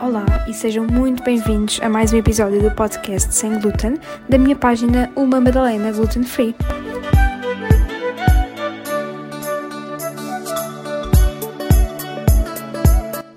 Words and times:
Olá 0.00 0.26
e 0.46 0.52
sejam 0.52 0.86
muito 0.86 1.22
bem-vindos 1.22 1.80
a 1.82 1.88
mais 1.88 2.12
um 2.12 2.18
episódio 2.18 2.60
do 2.60 2.70
podcast 2.70 3.34
Sem 3.34 3.58
Glúten 3.58 3.98
da 4.28 4.36
minha 4.36 4.54
página 4.54 5.10
Uma 5.16 5.40
Madalena 5.40 5.90
Gluten 5.92 6.22
Free. 6.24 6.54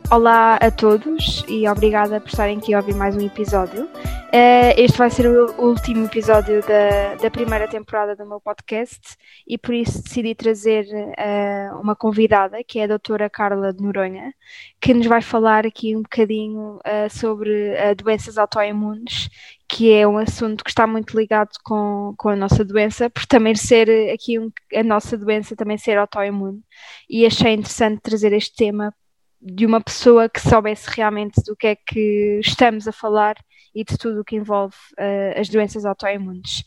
Olá 0.09 0.55
a 0.55 0.71
todos 0.71 1.43
e 1.47 1.67
obrigada 1.67 2.19
por 2.19 2.29
estarem 2.29 2.57
aqui 2.57 2.73
a 2.73 2.79
ouvir 2.79 2.95
mais 2.95 3.15
um 3.15 3.21
episódio. 3.21 3.89
Uh, 4.27 4.75
este 4.75 4.97
vai 4.97 5.09
ser 5.09 5.25
o 5.25 5.53
último 5.57 6.05
episódio 6.05 6.61
da, 6.67 7.15
da 7.15 7.31
primeira 7.31 7.65
temporada 7.65 8.13
do 8.13 8.25
meu 8.25 8.41
podcast 8.41 9.15
e 9.47 9.57
por 9.57 9.73
isso 9.73 10.03
decidi 10.03 10.35
trazer 10.35 10.85
uh, 10.85 11.79
uma 11.79 11.95
convidada, 11.95 12.61
que 12.61 12.77
é 12.77 12.83
a 12.83 12.87
doutora 12.87 13.29
Carla 13.29 13.71
de 13.71 13.81
Noronha, 13.81 14.33
que 14.81 14.93
nos 14.93 15.07
vai 15.07 15.21
falar 15.21 15.65
aqui 15.65 15.95
um 15.95 16.01
bocadinho 16.01 16.75
uh, 16.75 17.09
sobre 17.09 17.73
doenças 17.95 18.37
autoimunes, 18.37 19.29
que 19.65 19.93
é 19.93 20.05
um 20.05 20.17
assunto 20.17 20.61
que 20.61 20.71
está 20.71 20.85
muito 20.85 21.17
ligado 21.17 21.51
com, 21.63 22.13
com 22.17 22.27
a 22.27 22.35
nossa 22.35 22.65
doença, 22.65 23.09
por 23.09 23.25
também 23.25 23.55
ser 23.55 23.89
aqui 24.11 24.37
um, 24.37 24.51
a 24.75 24.83
nossa 24.83 25.17
doença 25.17 25.55
também 25.55 25.77
ser 25.77 25.97
autoimune. 25.97 26.61
E 27.09 27.25
achei 27.25 27.53
interessante 27.53 28.01
trazer 28.01 28.33
este 28.33 28.57
tema 28.57 28.93
de 29.41 29.65
uma 29.65 29.79
pessoa 29.79 30.27
que 30.27 30.41
soubesse 30.41 30.89
realmente 30.89 31.41
do 31.45 31.55
que 31.55 31.67
é 31.67 31.75
que 31.75 32.41
estamos 32.43 32.87
a 32.89 32.91
falar 32.91 33.35
e 33.77 33.83
de 33.83 33.95
tudo 33.95 34.21
o 34.21 34.25
que 34.25 34.35
envolve 34.35 34.73
uh, 34.97 35.39
as 35.39 35.49
doenças 35.49 35.85
autoimunes. 35.85 36.63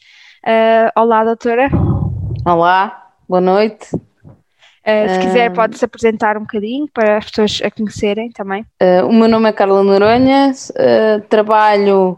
Uh, 0.47 0.89
olá, 0.97 1.25
doutora. 1.25 1.69
Olá, 2.47 3.11
boa 3.29 3.41
noite. 3.41 3.93
Uh, 3.97 5.09
se 5.09 5.19
quiser, 5.19 5.53
pode-se 5.53 5.85
apresentar 5.85 6.37
um 6.37 6.43
bocadinho 6.43 6.89
para 6.95 7.19
as 7.19 7.25
pessoas 7.29 7.61
a 7.65 7.71
conhecerem 7.71 8.31
também. 8.31 8.65
o 9.09 9.13
meu 9.13 9.29
nome 9.29 9.49
é 9.49 9.53
Carla 9.53 9.83
Noronha, 9.83 10.53
trabalho 11.29 12.17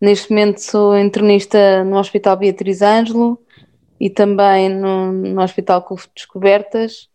neste 0.00 0.30
momento, 0.30 0.58
sou 0.58 0.96
internista 0.96 1.82
no 1.82 1.98
Hospital 1.98 2.36
Beatriz 2.36 2.80
Ângelo 2.80 3.40
e 3.98 4.08
também 4.08 4.68
no, 4.68 5.10
no 5.12 5.42
Hospital 5.42 5.82
Cufo 5.82 6.08
Descobertas. 6.14 7.08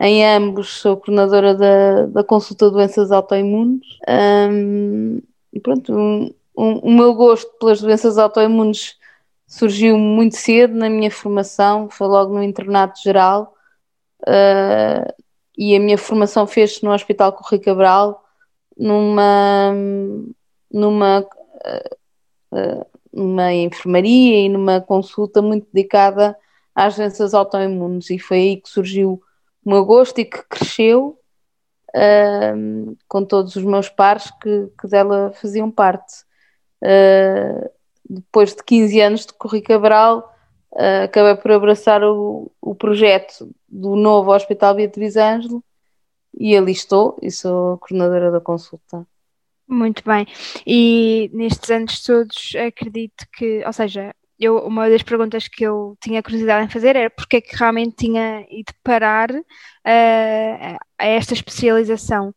Em 0.00 0.26
ambos 0.26 0.80
sou 0.80 0.96
coordenadora 0.96 1.54
da, 1.54 2.06
da 2.06 2.24
consulta 2.24 2.66
de 2.66 2.72
doenças 2.72 3.12
autoimunes. 3.12 3.86
Um, 4.08 5.20
e 5.52 5.60
pronto, 5.60 6.34
o 6.54 6.90
meu 6.90 7.14
gosto 7.14 7.50
pelas 7.58 7.80
doenças 7.80 8.16
autoimunes 8.16 8.96
surgiu 9.46 9.98
muito 9.98 10.36
cedo 10.36 10.74
na 10.74 10.88
minha 10.88 11.10
formação, 11.10 11.88
foi 11.90 12.06
logo 12.06 12.34
no 12.34 12.42
internato 12.42 13.00
geral. 13.02 13.54
Uh, 14.22 15.12
e 15.56 15.76
a 15.76 15.80
minha 15.80 15.98
formação 15.98 16.46
fez-se 16.46 16.82
no 16.84 16.92
Hospital 16.92 17.32
Correio 17.32 17.62
Cabral, 17.62 18.24
numa, 18.76 19.72
numa, 20.72 21.20
uh, 21.20 22.86
numa 23.12 23.52
enfermaria 23.52 24.46
e 24.46 24.48
numa 24.48 24.80
consulta 24.80 25.40
muito 25.40 25.68
dedicada 25.72 26.36
às 26.74 26.96
doenças 26.96 27.34
autoimunes, 27.34 28.10
e 28.10 28.18
foi 28.18 28.36
aí 28.38 28.56
que 28.56 28.68
surgiu 28.68 29.22
o 29.64 29.70
meu 29.70 29.84
gosto 29.84 30.18
e 30.18 30.24
que 30.24 30.42
cresceu 30.48 31.18
uh, 31.90 32.96
com 33.06 33.24
todos 33.24 33.54
os 33.54 33.62
meus 33.62 33.88
pares 33.88 34.30
que, 34.42 34.68
que 34.80 34.88
dela 34.88 35.32
faziam 35.34 35.70
parte. 35.70 36.24
Uh, 36.82 37.70
depois 38.08 38.54
de 38.54 38.62
15 38.62 39.00
anos 39.00 39.26
de 39.26 39.32
Corri 39.32 39.62
Cabral, 39.62 40.34
uh, 40.72 41.04
acabei 41.04 41.34
por 41.36 41.52
abraçar 41.52 42.02
o, 42.04 42.50
o 42.60 42.74
projeto 42.74 43.50
do 43.68 43.96
novo 43.96 44.32
Hospital 44.32 44.74
Beatriz 44.74 45.16
Ângelo 45.16 45.62
e 46.38 46.56
ali 46.56 46.72
estou 46.72 47.16
e 47.22 47.30
sou 47.30 47.78
coordenadora 47.78 48.30
da 48.30 48.40
consulta. 48.40 49.06
Muito 49.66 50.02
bem. 50.04 50.26
E 50.66 51.30
nestes 51.32 51.70
anos 51.70 52.02
todos 52.02 52.52
acredito 52.56 53.24
que, 53.32 53.64
ou 53.64 53.72
seja, 53.72 54.14
eu, 54.38 54.58
uma 54.58 54.90
das 54.90 55.02
perguntas 55.02 55.48
que 55.48 55.64
eu 55.64 55.96
tinha 56.02 56.22
curiosidade 56.22 56.66
em 56.66 56.68
fazer 56.68 56.96
era 56.96 57.08
porque 57.08 57.36
é 57.36 57.40
que 57.40 57.56
realmente 57.56 57.96
tinha 57.96 58.44
ido 58.50 58.72
parar 58.82 59.30
uh, 59.30 60.78
a 60.98 61.06
esta 61.06 61.34
especialização. 61.34 62.34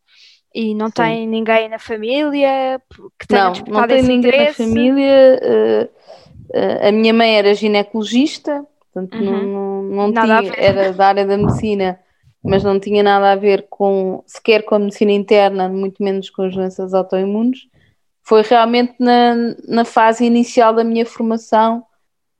E 0.60 0.74
não 0.74 0.88
Sim. 0.88 0.92
tem 0.94 1.26
ninguém 1.28 1.68
na 1.68 1.78
família 1.78 2.82
que 3.16 3.28
tenha 3.28 3.44
Não, 3.44 3.52
não 3.68 3.86
tem 3.86 4.02
ninguém 4.02 4.18
interesse. 4.18 4.60
na 4.60 4.68
família. 4.68 5.40
Uh, 6.52 6.88
a 6.88 6.90
minha 6.90 7.14
mãe 7.14 7.38
era 7.38 7.54
ginecologista, 7.54 8.66
portanto 8.80 9.16
uhum. 9.16 9.24
não, 9.24 9.82
não, 9.82 10.08
não 10.08 10.12
tinha, 10.12 10.52
era 10.56 10.92
da 10.92 11.06
área 11.06 11.24
da 11.24 11.36
medicina, 11.36 12.00
mas 12.42 12.64
não 12.64 12.80
tinha 12.80 13.04
nada 13.04 13.30
a 13.30 13.36
ver 13.36 13.68
com, 13.70 14.24
sequer 14.26 14.64
com 14.64 14.74
a 14.74 14.78
medicina 14.80 15.12
interna, 15.12 15.68
muito 15.68 16.02
menos 16.02 16.28
com 16.28 16.42
as 16.42 16.52
doenças 16.52 16.92
autoimunes. 16.92 17.60
Foi 18.24 18.42
realmente 18.42 18.94
na, 18.98 19.36
na 19.68 19.84
fase 19.84 20.24
inicial 20.24 20.74
da 20.74 20.82
minha 20.82 21.06
formação 21.06 21.84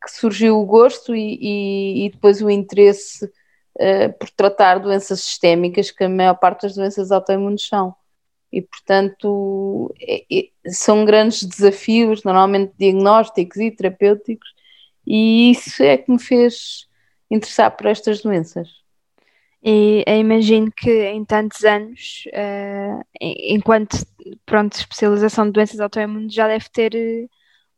que 0.02 0.10
surgiu 0.10 0.58
o 0.58 0.66
gosto 0.66 1.14
e, 1.14 1.38
e, 1.40 2.06
e 2.06 2.10
depois 2.10 2.42
o 2.42 2.50
interesse 2.50 3.24
uh, 3.26 4.12
por 4.18 4.28
tratar 4.30 4.80
doenças 4.80 5.20
sistémicas, 5.20 5.92
que 5.92 6.02
a 6.02 6.08
maior 6.08 6.34
parte 6.34 6.62
das 6.62 6.74
doenças 6.74 7.12
autoimunes 7.12 7.64
são. 7.64 7.94
E, 8.53 8.62
portanto, 8.62 9.94
é, 10.00 10.25
é, 10.32 10.48
são 10.70 11.04
grandes 11.04 11.44
desafios, 11.44 12.25
normalmente 12.25 12.72
diagnósticos 12.78 13.59
e 13.59 13.70
terapêuticos, 13.70 14.48
e 15.06 15.50
isso 15.50 15.82
é 15.82 15.97
que 15.97 16.10
me 16.10 16.19
fez 16.19 16.87
interessar 17.31 17.76
por 17.76 17.87
estas 17.87 18.22
doenças. 18.22 18.69
E 19.62 20.04
imagino 20.06 20.70
que 20.70 21.06
em 21.06 21.25
tantos 21.25 21.64
anos, 21.64 22.25
uh, 22.28 23.04
enquanto 23.20 23.98
pronto, 24.47 24.76
especialização 24.76 25.47
de 25.47 25.53
doenças 25.53 25.81
autoimunes, 25.81 26.32
já 26.32 26.47
deve 26.47 26.66
ter 26.70 27.28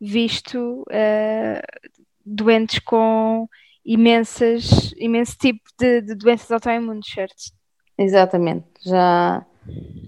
visto 0.00 0.82
uh, 0.82 1.90
doentes 2.24 2.78
com 2.80 3.48
imensas, 3.84 4.92
imenso 4.98 5.36
tipo 5.38 5.62
de, 5.78 6.02
de 6.02 6.14
doenças 6.14 6.50
autoimunes, 6.50 7.06
certo? 7.08 7.52
Exatamente, 7.96 8.66
já, 8.84 9.44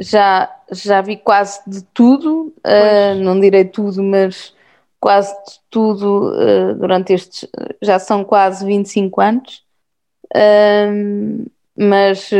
já, 0.01 0.55
já 0.71 1.01
vi 1.01 1.17
quase 1.17 1.61
de 1.67 1.83
tudo, 1.83 2.53
uh, 2.67 3.15
não 3.23 3.39
direi 3.41 3.65
tudo, 3.65 4.03
mas 4.03 4.55
quase 5.01 5.33
de 5.45 5.61
tudo 5.71 6.33
uh, 6.33 6.75
durante 6.75 7.13
estes, 7.13 7.49
já 7.81 7.99
são 7.99 8.25
quase 8.25 8.65
25 8.65 9.21
anos, 9.21 9.65
uh, 10.35 11.51
mas 11.77 12.31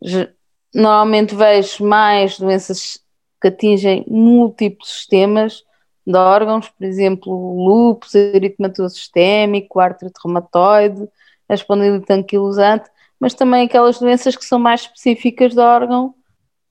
já, 0.00 0.28
normalmente 0.74 1.34
vejo 1.34 1.84
mais 1.84 2.38
doenças 2.38 3.00
que 3.40 3.48
atingem 3.48 4.04
múltiplos 4.08 4.88
sistemas, 4.88 5.64
de 6.06 6.16
órgãos, 6.16 6.68
por 6.68 6.84
exemplo, 6.84 7.32
lúpus, 7.64 8.14
eritematoso 8.14 8.96
sistémico, 8.96 9.78
artrite 9.78 10.18
reumatoide, 10.24 11.08
a 11.48 11.54
espondilite 11.54 12.12
anquilosante, 12.12 12.90
mas 13.22 13.34
também 13.34 13.64
aquelas 13.64 14.00
doenças 14.00 14.34
que 14.34 14.44
são 14.44 14.58
mais 14.58 14.80
específicas 14.80 15.52
de 15.52 15.60
órgão, 15.60 16.12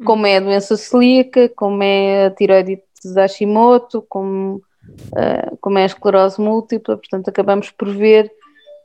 como 0.03 0.27
é 0.27 0.35
a 0.35 0.41
doença 0.41 0.75
celíaca, 0.75 1.47
como 1.47 1.81
é 1.81 2.25
a 2.25 2.31
tiroidite 2.31 2.83
de 3.01 3.13
Hashimoto, 3.13 4.01
como, 4.09 4.61
uh, 5.13 5.57
como 5.61 5.77
é 5.77 5.83
a 5.83 5.85
esclerose 5.85 6.41
múltipla, 6.41 6.97
portanto 6.97 7.29
acabamos 7.29 7.71
por 7.71 7.89
ver, 7.89 8.29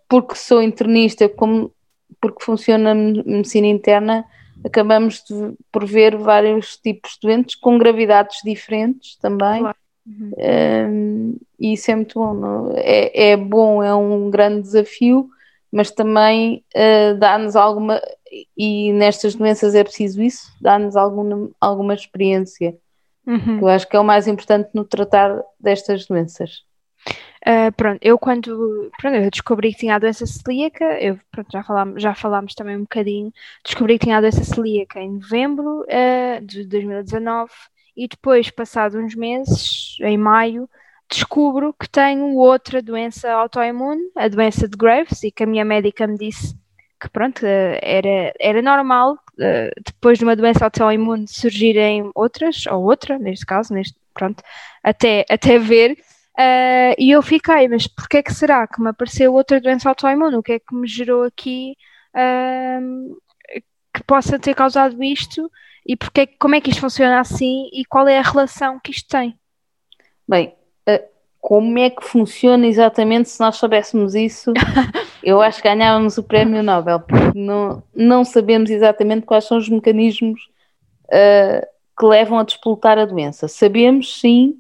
porque 0.09 0.37
sou 0.37 0.63
internista, 0.63 1.29
como, 1.29 1.73
porque 2.21 2.45
funciona 2.45 2.93
a 2.93 2.95
medicina 2.95 3.67
interna, 3.67 4.25
acabamos 4.65 5.25
de, 5.29 5.57
por 5.73 5.85
ver 5.85 6.17
vários 6.17 6.77
tipos 6.77 7.15
de 7.15 7.27
doentes 7.27 7.57
com 7.57 7.77
gravidades 7.79 8.43
diferentes 8.45 9.17
também. 9.17 9.59
Claro 9.59 9.77
Uhum. 10.07 10.31
Um, 10.39 11.37
e 11.59 11.73
isso 11.73 11.91
é 11.91 11.97
muito 11.97 12.19
bom. 12.19 12.33
Não? 12.33 12.73
É, 12.77 13.31
é 13.33 13.37
bom, 13.37 13.83
é 13.83 13.95
um 13.95 14.31
grande 14.31 14.63
desafio, 14.63 15.29
mas 15.77 15.91
também 15.91 16.65
uh, 16.75 17.19
dá-nos 17.19 17.55
alguma, 17.55 18.01
e 18.57 18.91
nestas 18.95 19.35
doenças 19.35 19.75
é 19.75 19.85
preciso 19.85 20.23
isso, 20.23 20.51
dá-nos 20.59 20.97
alguma, 20.97 21.51
alguma 21.61 21.93
experiência. 21.93 22.75
Uhum. 23.27 23.59
eu 23.61 23.69
acho 23.69 23.87
que 23.87 23.95
é 23.95 24.01
o 24.01 24.05
mais 24.05 24.27
importante 24.27 24.71
no 24.73 24.85
tratar 24.87 25.39
destas 25.61 26.07
doenças. 26.07 26.63
Uh, 27.47 27.71
pronto, 27.77 27.99
eu 28.01 28.19
quando 28.19 28.91
pronto, 28.99 29.17
eu 29.17 29.31
descobri 29.31 29.73
que 29.73 29.81
tinha 29.81 29.97
a 29.97 29.99
doença 29.99 30.25
celíaca, 30.25 30.85
eu, 30.99 31.19
pronto, 31.31 31.49
já, 31.53 31.63
falámos, 31.63 32.03
já 32.03 32.15
falámos 32.15 32.55
também 32.55 32.77
um 32.77 32.83
bocadinho, 32.83 33.31
descobri 33.63 33.99
que 33.99 34.07
tinha 34.07 34.17
a 34.17 34.21
doença 34.23 34.45
celíaca 34.45 34.99
em 34.99 35.13
novembro 35.13 35.83
uh, 35.83 36.47
de 36.47 36.65
2019 36.67 37.51
e 37.95 38.09
depois, 38.09 38.51
passados 38.51 38.97
uns 38.97 39.15
meses, 39.15 39.99
em 40.01 40.17
maio, 40.17 40.71
descubro 41.11 41.75
que 41.75 41.89
tenho 41.89 42.35
outra 42.37 42.83
doença 42.83 43.31
autoimune, 43.33 44.03
a 44.17 44.29
doença 44.29 44.69
de 44.69 44.77
Graves, 44.77 45.23
e 45.23 45.31
que 45.31 45.45
a 45.45 45.47
minha 45.47 45.65
médica 45.65 46.07
me 46.07 46.19
disse 46.19 46.55
que 47.01 47.09
pronto, 47.11 47.45
era, 47.45 48.33
era 48.41 48.63
normal 48.63 49.19
eh, 49.39 49.71
depois 49.85 50.19
de 50.19 50.25
uma 50.25 50.35
doença 50.35 50.65
autoimune 50.65 51.29
surgirem 51.29 52.11
outras, 52.15 52.67
ou 52.67 52.83
outra, 52.85 53.19
neste 53.19 53.45
caso, 53.45 53.75
neste, 53.75 53.97
pronto, 54.15 54.43
até, 54.83 55.25
até 55.29 55.59
ver 55.59 55.97
Uh, 56.39 56.93
e 56.99 57.13
eu 57.13 57.23
fiquei, 57.23 57.67
mas 57.67 57.87
porquê 57.87 58.19
é 58.19 58.23
que 58.23 58.35
será 58.35 58.67
que 58.67 58.79
me 58.79 58.91
apareceu 58.91 59.33
outra 59.33 59.59
doença 59.59 59.89
autoimune? 59.89 60.37
O 60.37 60.43
que 60.43 60.53
é 60.53 60.59
que 60.59 60.75
me 60.75 60.87
gerou 60.87 61.23
aqui 61.23 61.75
uh, 62.15 63.17
que 63.95 64.03
possa 64.05 64.39
ter 64.39 64.55
causado 64.55 65.03
isto? 65.03 65.51
E 65.87 65.97
porque, 65.97 66.27
como 66.27 66.55
é 66.55 66.61
que 66.61 66.69
isto 66.69 66.81
funciona 66.81 67.21
assim 67.21 67.71
e 67.73 67.87
qual 67.87 68.07
é 68.07 68.19
a 68.19 68.23
relação 68.23 68.79
que 68.79 68.91
isto 68.91 69.09
tem? 69.09 69.39
Bem, 70.29 70.55
como 71.41 71.79
é 71.79 71.91
que 71.91 72.05
funciona 72.05 72.67
exatamente 72.67 73.29
se 73.29 73.41
nós 73.41 73.57
soubéssemos 73.57 74.15
isso? 74.15 74.53
eu 75.23 75.41
acho 75.41 75.63
que 75.63 75.69
ganhávamos 75.69 76.19
o 76.19 76.23
prémio 76.23 76.63
Nobel, 76.63 77.01
porque 77.01 77.39
não, 77.39 77.83
não 77.95 78.25
sabemos 78.25 78.71
exatamente 78.71 79.27
quais 79.27 79.45
são 79.45 79.59
os 79.59 79.69
mecanismos 79.69 80.41
que 81.99 82.05
levam 82.05 82.39
a 82.39 82.43
despoltar 82.43 82.99
a 82.99 83.05
doença. 83.05 83.49
Sabemos, 83.49 84.21
sim, 84.21 84.59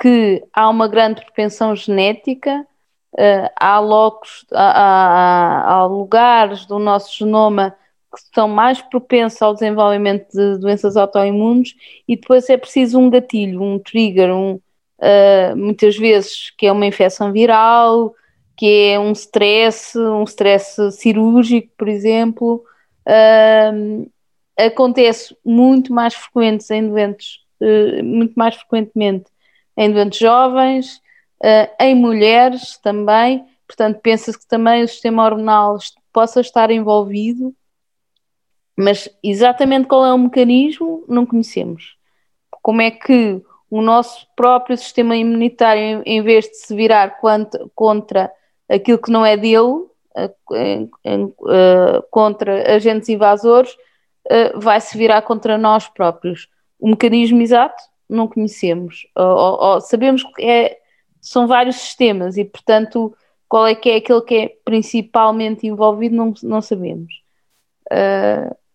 que 0.00 0.44
há 0.52 0.68
uma 0.68 0.88
grande 0.88 1.24
propensão 1.24 1.74
genética, 1.74 2.66
uh, 3.14 3.50
há, 3.56 3.78
locos, 3.80 4.46
há, 4.52 4.70
há, 4.70 5.72
há, 5.72 5.86
lugares 5.86 6.66
do 6.66 6.78
nosso 6.78 7.16
genoma 7.16 7.74
que 8.14 8.22
são 8.34 8.48
mais 8.48 8.80
propensos 8.80 9.42
ao 9.42 9.52
desenvolvimento 9.52 10.28
de 10.32 10.58
doenças 10.58 10.96
autoimunes 10.96 11.74
e 12.06 12.16
depois 12.16 12.48
é 12.48 12.56
preciso 12.56 12.98
um 12.98 13.10
gatilho, 13.10 13.62
um 13.62 13.78
trigger, 13.78 14.34
um, 14.34 14.58
uh, 14.98 15.56
muitas 15.56 15.96
vezes 15.96 16.50
que 16.56 16.66
é 16.66 16.72
uma 16.72 16.86
infecção 16.86 17.32
viral, 17.32 18.14
que 18.56 18.90
é 18.90 18.98
um 18.98 19.12
stress, 19.12 19.96
um 19.98 20.24
stress 20.24 20.92
cirúrgico, 20.92 21.72
por 21.76 21.88
exemplo. 21.88 22.64
Uh, 23.06 24.10
acontece 24.58 25.36
muito 25.44 25.92
mais 25.92 26.14
frequentes 26.14 26.70
em 26.70 26.88
doentes, 26.88 27.38
muito 28.02 28.34
mais 28.34 28.56
frequentemente 28.56 29.26
em 29.76 29.92
doentes 29.92 30.18
jovens, 30.18 30.96
uh, 31.40 31.70
em 31.80 31.94
mulheres 31.94 32.76
também, 32.78 33.44
portanto, 33.64 34.00
pensa-se 34.00 34.36
que 34.36 34.48
também 34.48 34.82
o 34.82 34.88
sistema 34.88 35.24
hormonal 35.24 35.78
possa 36.12 36.40
estar 36.40 36.68
envolvido, 36.72 37.54
mas 38.76 39.08
exatamente 39.22 39.86
qual 39.86 40.04
é 40.04 40.12
o 40.12 40.18
mecanismo 40.18 41.04
não 41.08 41.24
conhecemos. 41.24 41.96
Como 42.60 42.82
é 42.82 42.90
que 42.90 43.40
o 43.70 43.82
nosso 43.82 44.26
próprio 44.34 44.76
sistema 44.76 45.16
imunitário, 45.16 46.02
em 46.06 46.22
vez 46.22 46.46
de 46.46 46.56
se 46.56 46.74
virar 46.74 47.18
contra 47.74 48.32
aquilo 48.68 48.98
que 48.98 49.10
não 49.10 49.24
é 49.24 49.36
dele, 49.36 49.84
contra 52.10 52.74
agentes 52.74 53.08
invasores, 53.08 53.76
vai 54.54 54.80
se 54.80 54.96
virar 54.96 55.22
contra 55.22 55.58
nós 55.58 55.88
próprios. 55.88 56.48
O 56.78 56.88
mecanismo 56.88 57.40
exato 57.40 57.82
não 58.08 58.26
conhecemos. 58.26 59.06
Ou, 59.14 59.60
ou, 59.60 59.80
sabemos 59.80 60.22
que 60.22 60.42
é, 60.42 60.78
são 61.20 61.46
vários 61.46 61.76
sistemas 61.76 62.36
e, 62.36 62.44
portanto, 62.44 63.14
qual 63.48 63.66
é 63.66 63.74
que 63.74 63.90
é 63.90 63.96
aquele 63.96 64.22
que 64.22 64.34
é 64.34 64.56
principalmente 64.64 65.66
envolvido, 65.66 66.14
não, 66.14 66.32
não 66.42 66.62
sabemos. 66.62 67.22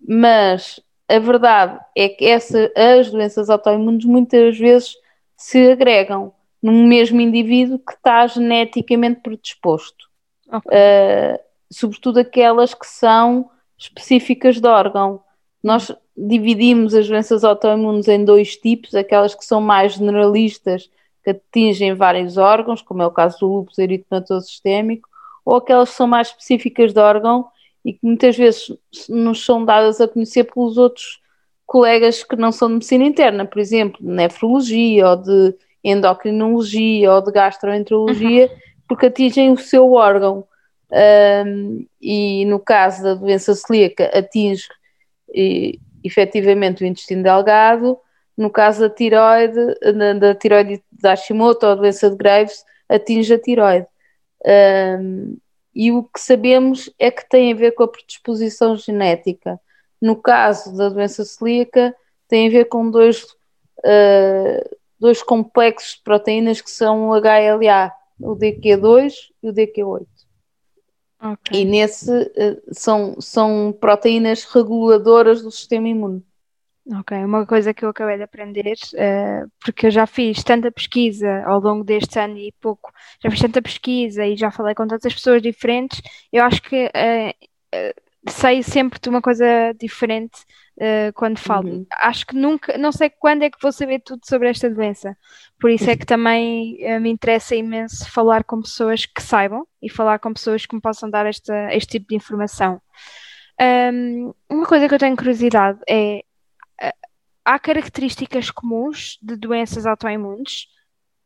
Mas 0.07 0.79
a 1.07 1.19
verdade 1.19 1.79
é 1.95 2.09
que 2.09 2.25
essa, 2.25 2.71
as 2.75 3.11
doenças 3.11 3.49
autoimunes 3.49 4.05
muitas 4.05 4.57
vezes 4.57 4.95
se 5.35 5.71
agregam 5.71 6.33
num 6.61 6.87
mesmo 6.87 7.19
indivíduo 7.19 7.77
que 7.77 7.93
está 7.93 8.25
geneticamente 8.25 9.19
predisposto. 9.21 10.07
Okay. 10.47 10.71
Uh, 10.71 11.39
sobretudo 11.71 12.19
aquelas 12.19 12.73
que 12.73 12.87
são 12.87 13.49
específicas 13.77 14.59
de 14.59 14.67
órgão. 14.67 15.21
Nós 15.61 15.91
dividimos 16.15 16.93
as 16.93 17.07
doenças 17.07 17.43
autoimunes 17.43 18.07
em 18.07 18.23
dois 18.23 18.55
tipos, 18.55 18.95
aquelas 18.95 19.35
que 19.35 19.43
são 19.43 19.59
mais 19.59 19.93
generalistas, 19.93 20.89
que 21.23 21.31
atingem 21.31 21.93
vários 21.93 22.37
órgãos, 22.37 22.81
como 22.81 23.01
é 23.01 23.07
o 23.07 23.11
caso 23.11 23.39
do 23.39 23.47
lúpus 23.47 23.77
eritematoso 23.77 24.47
sistémico, 24.47 25.09
ou 25.45 25.57
aquelas 25.57 25.89
que 25.89 25.95
são 25.95 26.07
mais 26.07 26.27
específicas 26.29 26.93
de 26.93 26.99
órgão 26.99 27.47
e 27.83 27.93
que 27.93 27.99
muitas 28.01 28.37
vezes 28.37 28.71
nos 29.09 29.45
são 29.45 29.65
dadas 29.65 29.99
a 29.99 30.07
conhecer 30.07 30.45
pelos 30.45 30.77
outros 30.77 31.21
colegas 31.65 32.23
que 32.23 32.35
não 32.35 32.51
são 32.51 32.67
de 32.67 32.75
medicina 32.75 33.03
interna, 33.03 33.45
por 33.45 33.59
exemplo, 33.59 33.99
de 34.01 34.11
nefrologia 34.11 35.09
ou 35.09 35.15
de 35.17 35.55
endocrinologia 35.83 37.11
ou 37.11 37.21
de 37.21 37.31
gastroenterologia, 37.31 38.45
uhum. 38.45 38.57
porque 38.87 39.07
atingem 39.07 39.51
o 39.51 39.57
seu 39.57 39.91
órgão. 39.93 40.45
Um, 40.91 41.85
e 41.99 42.45
no 42.45 42.59
caso 42.59 43.03
da 43.03 43.15
doença 43.15 43.55
celíaca, 43.55 44.05
atinge 44.13 44.67
e, 45.33 45.79
efetivamente 46.03 46.83
o 46.83 46.87
intestino 46.87 47.23
delgado. 47.23 47.97
No 48.37 48.49
caso 48.49 48.81
da 48.81 48.89
tiroide, 48.89 49.59
da, 49.81 50.13
da 50.13 50.35
tiroide 50.35 50.83
de 50.91 51.07
Hashimoto 51.07 51.65
ou 51.65 51.75
doença 51.75 52.09
de 52.09 52.15
Graves, 52.15 52.63
atinge 52.89 53.33
a 53.33 53.39
tiroide. 53.39 53.87
Um, 54.45 55.37
e 55.75 55.91
o 55.91 56.03
que 56.03 56.19
sabemos 56.19 56.89
é 56.99 57.09
que 57.09 57.27
tem 57.27 57.51
a 57.51 57.55
ver 57.55 57.71
com 57.71 57.83
a 57.83 57.87
predisposição 57.87 58.75
genética. 58.75 59.59
No 60.01 60.15
caso 60.15 60.75
da 60.75 60.89
doença 60.89 61.25
celíaca, 61.25 61.95
tem 62.27 62.47
a 62.47 62.51
ver 62.51 62.65
com 62.65 62.89
dois, 62.89 63.23
uh, 63.23 64.77
dois 64.99 65.23
complexos 65.23 65.95
de 65.95 66.03
proteínas 66.03 66.61
que 66.61 66.69
são 66.69 67.09
o 67.09 67.13
HLA, 67.13 67.91
o 68.19 68.35
DQ2 68.35 69.13
e 69.41 69.49
o 69.49 69.53
DQ8. 69.53 70.07
Okay. 71.23 71.61
E 71.61 71.65
nesse 71.65 72.11
uh, 72.11 72.61
são, 72.71 73.19
são 73.19 73.75
proteínas 73.79 74.43
reguladoras 74.43 75.41
do 75.41 75.49
sistema 75.49 75.87
imune. 75.87 76.23
Ok, 76.85 77.17
uma 77.23 77.45
coisa 77.45 77.73
que 77.73 77.85
eu 77.85 77.89
acabei 77.89 78.17
de 78.17 78.23
aprender, 78.23 78.75
uh, 78.93 79.49
porque 79.63 79.87
eu 79.87 79.91
já 79.91 80.05
fiz 80.05 80.43
tanta 80.43 80.69
pesquisa 80.69 81.41
ao 81.45 81.61
longo 81.61 81.81
deste 81.81 82.19
ano 82.19 82.37
e 82.37 82.53
pouco, 82.59 82.91
já 83.23 83.31
fiz 83.31 83.39
tanta 83.39 83.61
pesquisa 83.61 84.25
e 84.25 84.35
já 84.35 84.51
falei 84.51 84.75
com 84.75 84.85
tantas 84.85 85.13
pessoas 85.13 85.41
diferentes, 85.41 86.01
eu 86.31 86.43
acho 86.43 86.61
que 86.61 86.87
uh, 86.87 88.01
sei 88.29 88.63
sempre 88.63 88.99
de 88.99 89.09
uma 89.09 89.21
coisa 89.21 89.73
diferente 89.79 90.41
uh, 90.77 91.11
quando 91.13 91.37
falo. 91.37 91.69
Uhum. 91.69 91.85
Acho 92.01 92.25
que 92.25 92.35
nunca, 92.35 92.77
não 92.77 92.91
sei 92.91 93.09
quando 93.09 93.43
é 93.43 93.49
que 93.49 93.61
vou 93.61 93.71
saber 93.71 93.99
tudo 93.99 94.21
sobre 94.25 94.49
esta 94.49 94.69
doença. 94.69 95.17
Por 95.59 95.69
isso 95.69 95.89
é 95.89 95.95
que 95.95 96.05
também 96.05 96.77
uh, 96.81 96.99
me 96.99 97.09
interessa 97.09 97.55
imenso 97.55 98.09
falar 98.11 98.43
com 98.43 98.61
pessoas 98.61 99.05
que 99.05 99.21
saibam 99.21 99.65
e 99.81 99.89
falar 99.89 100.19
com 100.19 100.33
pessoas 100.33 100.65
que 100.65 100.75
me 100.75 100.81
possam 100.81 101.09
dar 101.09 101.25
esta, 101.25 101.73
este 101.73 101.93
tipo 101.93 102.07
de 102.09 102.15
informação. 102.15 102.81
Um, 103.61 104.33
uma 104.49 104.65
coisa 104.65 104.87
que 104.87 104.95
eu 104.95 104.99
tenho 104.99 105.15
curiosidade 105.15 105.79
é 105.87 106.19
uh, 106.19 106.32
há 107.45 107.59
características 107.59 108.49
comuns 108.49 109.17
de 109.21 109.35
doenças 109.35 109.85
autoimunes, 109.85 110.67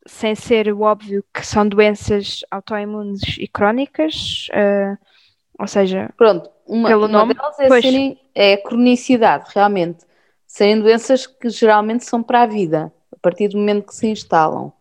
sem 0.05 0.35
ser 0.35 0.73
o 0.73 0.81
óbvio 0.81 1.23
que 1.33 1.45
são 1.45 1.67
doenças 1.67 2.41
autoimunes 2.49 3.21
e 3.37 3.47
crónicas, 3.47 4.47
ou 5.59 5.67
seja, 5.67 6.09
pronto, 6.15 6.49
uma, 6.67 6.89
pelo 6.89 7.05
uma 7.05 7.19
nome, 7.19 7.33
delas 7.33 7.59
é, 7.59 7.81
serem, 7.81 8.19
é 8.35 8.53
a 8.53 8.63
cronicidade, 8.63 9.49
realmente. 9.53 10.05
Serem 10.45 10.79
doenças 10.79 11.25
que 11.25 11.49
geralmente 11.49 12.05
são 12.05 12.21
para 12.21 12.43
a 12.43 12.47
vida, 12.47 12.91
a 13.11 13.19
partir 13.21 13.49
do 13.49 13.57
momento 13.57 13.87
que 13.87 13.95
se 13.95 14.07
instalam. 14.07 14.71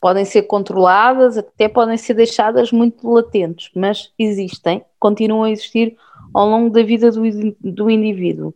Podem 0.00 0.24
ser 0.24 0.42
controladas, 0.42 1.38
até 1.38 1.68
podem 1.68 1.96
ser 1.96 2.14
deixadas 2.14 2.70
muito 2.70 3.08
latentes, 3.08 3.70
mas 3.74 4.12
existem, 4.18 4.84
continuam 4.98 5.44
a 5.44 5.50
existir 5.50 5.96
ao 6.34 6.48
longo 6.48 6.70
da 6.70 6.82
vida 6.82 7.10
do, 7.10 7.22
do 7.60 7.90
indivíduo. 7.90 8.54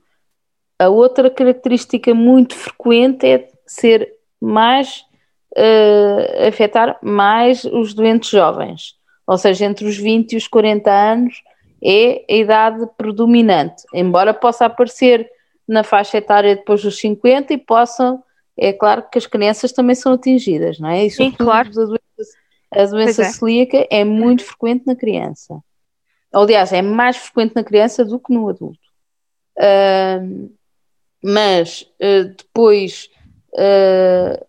A 0.78 0.88
outra 0.88 1.30
característica 1.30 2.12
muito 2.14 2.54
frequente 2.54 3.26
é 3.26 3.48
ser 3.66 4.12
mais 4.40 5.04
uh, 5.56 6.48
afetar 6.48 6.98
mais 7.02 7.64
os 7.64 7.94
doentes 7.94 8.30
jovens, 8.30 8.96
ou 9.26 9.38
seja, 9.38 9.64
entre 9.64 9.86
os 9.86 9.96
20 9.96 10.32
e 10.32 10.36
os 10.36 10.48
40 10.48 10.90
anos 10.90 11.42
é 11.82 12.24
a 12.30 12.34
idade 12.34 12.86
predominante, 12.96 13.84
embora 13.94 14.32
possa 14.32 14.66
aparecer 14.66 15.30
na 15.66 15.82
faixa 15.82 16.18
etária 16.18 16.56
depois 16.56 16.82
dos 16.82 16.98
50 16.98 17.52
e 17.52 17.58
possam, 17.58 18.22
é 18.56 18.72
claro 18.72 19.04
que 19.10 19.18
as 19.18 19.26
crianças 19.26 19.72
também 19.72 19.94
são 19.94 20.12
atingidas, 20.12 20.78
não 20.78 20.88
é? 20.88 21.06
Isso 21.06 21.18
Sim, 21.18 21.30
claro. 21.30 21.68
A 21.68 21.72
doença, 21.72 22.38
a 22.70 22.84
doença 22.86 23.22
é. 23.22 23.24
celíaca 23.26 23.86
é 23.90 24.04
muito 24.04 24.44
frequente 24.44 24.86
na 24.86 24.94
criança. 24.94 25.58
Aliás, 26.32 26.72
é 26.72 26.82
mais 26.82 27.16
frequente 27.16 27.54
na 27.54 27.64
criança 27.64 28.04
do 28.04 28.18
que 28.18 28.32
no 28.32 28.48
adulto. 28.48 28.78
Uh, 29.58 30.50
mas 31.24 31.90
uh, 32.02 32.28
depois 32.36 33.08
uh, 33.54 34.46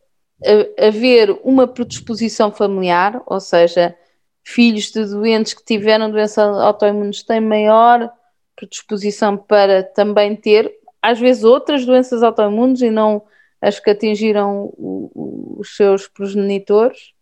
haver 0.77 1.31
uma 1.41 1.65
predisposição 1.65 2.51
familiar, 2.51 3.23
ou 3.25 3.39
seja, 3.39 3.95
filhos 4.43 4.91
de 4.91 5.05
doentes 5.05 5.53
que 5.53 5.63
tiveram 5.63 6.11
doença 6.11 6.43
autoimunes 6.43 7.23
têm 7.23 7.39
maior 7.39 8.11
predisposição 8.57 9.37
para 9.37 9.83
também 9.83 10.35
ter, 10.35 10.69
às 11.01 11.17
vezes, 11.17 11.45
outras 11.45 11.85
doenças 11.85 12.21
autoimunes 12.21 12.81
e 12.81 12.91
não 12.91 13.23
as 13.61 13.79
que 13.79 13.91
atingiram 13.91 14.65
o, 14.77 15.57
os 15.59 15.77
seus 15.77 16.09
progenitores. 16.09 17.13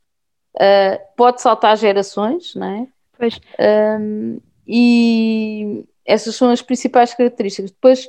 Uh, 0.55 0.98
pode 1.15 1.41
saltar 1.41 1.77
gerações, 1.77 2.55
não 2.55 2.67
é? 2.67 2.88
Pois. 3.17 3.39
Um, 4.00 4.39
e 4.67 5.86
essas 6.05 6.36
são 6.36 6.50
as 6.50 6.62
principais 6.62 7.13
características. 7.13 7.72
Depois 7.72 8.07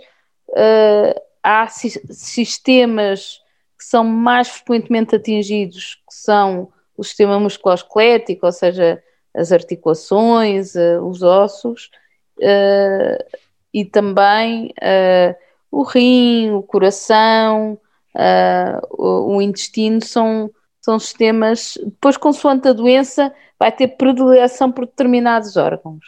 uh, 0.48 1.20
há 1.44 1.68
si 1.68 1.90
sistemas 2.10 3.42
que 3.78 3.84
são 3.84 4.02
mais 4.02 4.48
frequentemente 4.48 5.14
atingidos, 5.14 5.96
que 6.08 6.14
são 6.14 6.72
o 6.96 7.04
sistema 7.04 7.38
musculoesquelético, 7.38 8.46
ou 8.46 8.52
seja, 8.52 9.02
as 9.34 9.52
articulações, 9.52 10.74
uh, 10.74 11.00
os 11.02 11.22
ossos, 11.22 11.90
uh, 12.38 13.40
e 13.72 13.84
também 13.84 14.72
uh, 14.80 15.34
o 15.70 15.82
rim, 15.82 16.52
o 16.52 16.62
coração, 16.62 17.78
o, 18.92 19.34
o, 19.34 19.42
intestino 19.42 20.00
são, 20.00 20.48
são 20.80 21.00
sistemas. 21.00 21.76
Depois, 21.84 22.16
consoante 22.16 22.68
a 22.68 22.72
doença, 22.72 23.34
vai 23.58 23.72
ter 23.72 23.88
predileção 23.88 24.70
por 24.70 24.86
determinados 24.86 25.56
órgãos. 25.56 26.04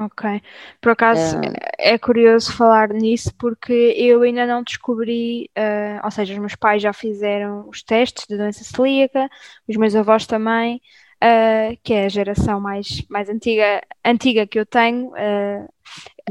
Ok. 0.00 0.40
Por 0.80 0.92
acaso 0.92 1.36
é. 1.78 1.92
é 1.92 1.98
curioso 1.98 2.56
falar 2.56 2.88
nisso 2.88 3.34
porque 3.38 3.94
eu 3.98 4.22
ainda 4.22 4.46
não 4.46 4.62
descobri, 4.62 5.50
uh, 5.58 6.02
ou 6.02 6.10
seja, 6.10 6.32
os 6.32 6.38
meus 6.38 6.54
pais 6.54 6.80
já 6.80 6.92
fizeram 6.92 7.68
os 7.68 7.82
testes 7.82 8.24
de 8.26 8.38
doença 8.38 8.64
celíaca, 8.64 9.28
os 9.68 9.76
meus 9.76 9.94
avós 9.94 10.26
também, 10.26 10.80
uh, 11.22 11.78
que 11.82 11.92
é 11.92 12.06
a 12.06 12.08
geração 12.08 12.58
mais, 12.58 13.04
mais 13.10 13.28
antiga, 13.28 13.82
antiga 14.02 14.46
que 14.46 14.58
eu 14.58 14.64
tenho 14.64 15.08
uh, 15.08 15.68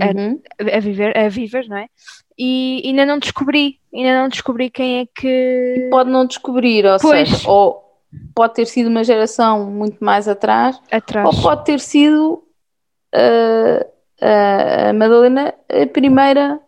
uhum. 0.01 0.41
a, 0.59 0.77
a, 0.77 0.79
viver, 0.79 1.15
a 1.15 1.29
viver, 1.29 1.67
não 1.67 1.77
é? 1.77 1.88
E 2.35 2.81
ainda 2.85 3.05
não 3.05 3.19
descobri, 3.19 3.79
ainda 3.93 4.19
não 4.19 4.29
descobri 4.29 4.71
quem 4.71 5.01
é 5.01 5.05
que. 5.05 5.89
Pode 5.91 6.09
não 6.09 6.25
descobrir, 6.25 6.85
ou 6.85 6.97
pois. 6.97 7.29
seja, 7.29 7.49
ou 7.49 7.85
pode 8.33 8.55
ter 8.55 8.65
sido 8.65 8.89
uma 8.89 9.03
geração 9.03 9.69
muito 9.69 10.03
mais 10.03 10.27
atrás, 10.27 10.81
atrás. 10.89 11.27
ou 11.27 11.41
pode 11.43 11.65
ter 11.65 11.79
sido 11.79 12.43
a 13.13 14.94
Madalena 14.94 15.54
a 15.70 15.88
primeira 15.88 16.60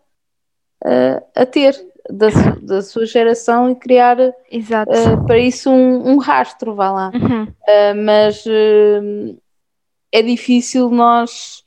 a 1.34 1.46
ter 1.46 1.74
da, 2.10 2.28
da 2.60 2.82
sua 2.82 3.06
geração 3.06 3.70
e 3.70 3.74
criar 3.74 4.18
uh, 4.18 5.26
para 5.26 5.38
isso 5.38 5.70
um, 5.70 6.12
um, 6.12 6.18
rastro, 6.18 6.74
vá 6.74 6.90
lá. 6.90 7.12
Uhum. 7.14 7.44
Uh, 7.44 8.04
mas 8.04 8.44
uh, 8.46 9.40
é 10.10 10.22
difícil 10.22 10.90
nós, 10.90 11.64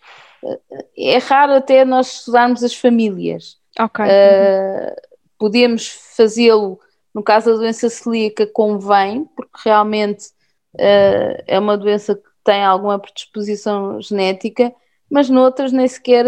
é 0.98 1.18
raro 1.18 1.54
até 1.54 1.86
nós 1.86 2.20
estudarmos 2.20 2.64
as 2.64 2.76
famílias. 2.76 3.58
Ok. 3.80 4.04
Uhum. 4.06 4.96
Podemos 5.38 5.88
fazê-lo, 6.16 6.80
no 7.14 7.24
caso 7.24 7.52
da 7.52 7.58
doença 7.58 7.90
celíaca, 7.90 8.48
convém, 8.48 9.26
porque 9.36 9.58
realmente 9.66 10.30
é 10.78 11.58
uma 11.58 11.78
doença 11.78 12.16
que 12.16 12.30
tem 12.46 12.64
alguma 12.64 13.00
predisposição 13.00 14.00
genética, 14.00 14.72
mas 15.10 15.30
noutras 15.30 15.72
nem 15.74 15.88
sequer. 15.88 16.26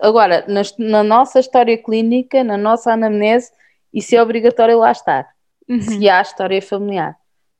Agora, 0.00 0.44
na, 0.48 0.62
na, 0.78 1.04
nossa 1.04 1.38
história 1.38 1.76
clínica, 1.78 2.42
na 2.42 2.56
nossa 2.56 2.92
anamnese, 2.92 3.52
isso 3.92 4.16
é 4.16 4.22
obrigatório 4.22 4.78
lá 4.78 4.90
estar, 4.90 5.28
uhum. 5.68 5.80
se 5.80 6.08
há 6.08 6.20
história 6.22 6.60
familiar. 6.60 7.14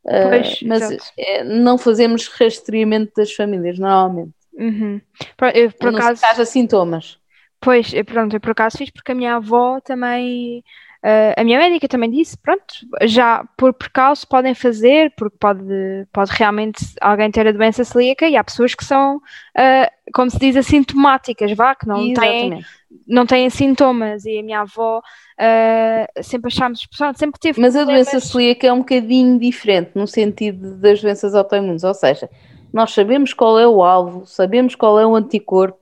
Ah, 0.06 0.28
pois, 0.30 0.62
uh, 0.62 0.66
mas 0.66 1.12
é, 1.18 1.44
não 1.44 1.76
fazemos 1.76 2.26
rastreamento 2.26 3.12
das 3.14 3.32
famílias, 3.32 3.78
normalmente. 3.78 4.32
Uhum. 4.54 5.00
Por, 5.36 5.54
eu, 5.54 5.70
por 5.70 5.94
acaso, 5.94 6.24
haja 6.24 6.44
sintomas. 6.46 7.18
Pois, 7.60 7.92
eu, 7.92 8.04
pronto, 8.04 8.34
eu 8.34 8.40
por 8.40 8.52
acaso 8.52 8.78
fiz 8.78 8.88
porque 8.88 9.12
a 9.12 9.14
minha 9.14 9.36
avó 9.36 9.78
também 9.80 10.64
Uh, 11.02 11.32
a 11.34 11.44
minha 11.44 11.58
médica 11.58 11.88
também 11.88 12.10
disse, 12.10 12.36
pronto, 12.36 12.74
já 13.04 13.42
por 13.56 13.72
precauço 13.72 14.28
podem 14.28 14.54
fazer, 14.54 15.10
porque 15.16 15.36
pode, 15.40 16.06
pode 16.12 16.30
realmente 16.32 16.84
alguém 17.00 17.30
ter 17.30 17.46
a 17.46 17.52
doença 17.52 17.82
celíaca 17.84 18.28
e 18.28 18.36
há 18.36 18.44
pessoas 18.44 18.74
que 18.74 18.84
são, 18.84 19.16
uh, 19.16 20.10
como 20.12 20.30
se 20.30 20.38
diz, 20.38 20.56
assintomáticas, 20.56 21.52
vá, 21.52 21.74
que 21.74 21.88
não 21.88 22.12
têm, 22.12 22.62
não 23.06 23.24
têm 23.24 23.48
sintomas. 23.48 24.26
E 24.26 24.40
a 24.40 24.42
minha 24.42 24.60
avó 24.60 24.98
uh, 24.98 26.22
sempre 26.22 26.48
achámos, 26.48 26.86
sempre 27.16 27.40
teve 27.40 27.58
Mas 27.62 27.72
problemas. 27.72 28.08
a 28.08 28.10
doença 28.12 28.26
celíaca 28.26 28.66
é 28.66 28.72
um 28.72 28.80
bocadinho 28.80 29.38
diferente 29.38 29.92
no 29.94 30.06
sentido 30.06 30.76
das 30.76 31.00
doenças 31.00 31.34
autoimunes, 31.34 31.82
ou 31.82 31.94
seja, 31.94 32.28
nós 32.70 32.92
sabemos 32.92 33.32
qual 33.32 33.58
é 33.58 33.66
o 33.66 33.82
alvo, 33.82 34.26
sabemos 34.26 34.74
qual 34.74 35.00
é 35.00 35.06
o 35.06 35.16
anticorpo 35.16 35.80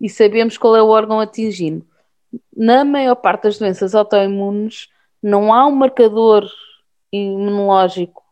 e 0.00 0.08
sabemos 0.08 0.56
qual 0.56 0.76
é 0.76 0.82
o 0.82 0.86
órgão 0.86 1.18
atingido 1.18 1.84
na 2.56 2.84
maior 2.84 3.16
parte 3.16 3.44
das 3.44 3.58
doenças 3.58 3.94
autoimunes 3.94 4.88
não 5.22 5.52
há 5.52 5.66
um 5.66 5.72
marcador 5.72 6.48
imunológico 7.12 8.22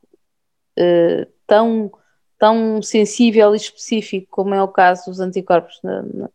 uh, 0.79 1.27
tão, 1.47 1.91
tão 2.39 2.83
sensível 2.83 3.55
e 3.55 3.57
específico 3.57 4.27
como 4.31 4.55
é 4.55 4.63
o 4.63 4.69
caso 4.69 5.11
dos 5.11 5.21
anticorpos 5.21 5.79
na, 5.83 6.03
na, 6.03 6.31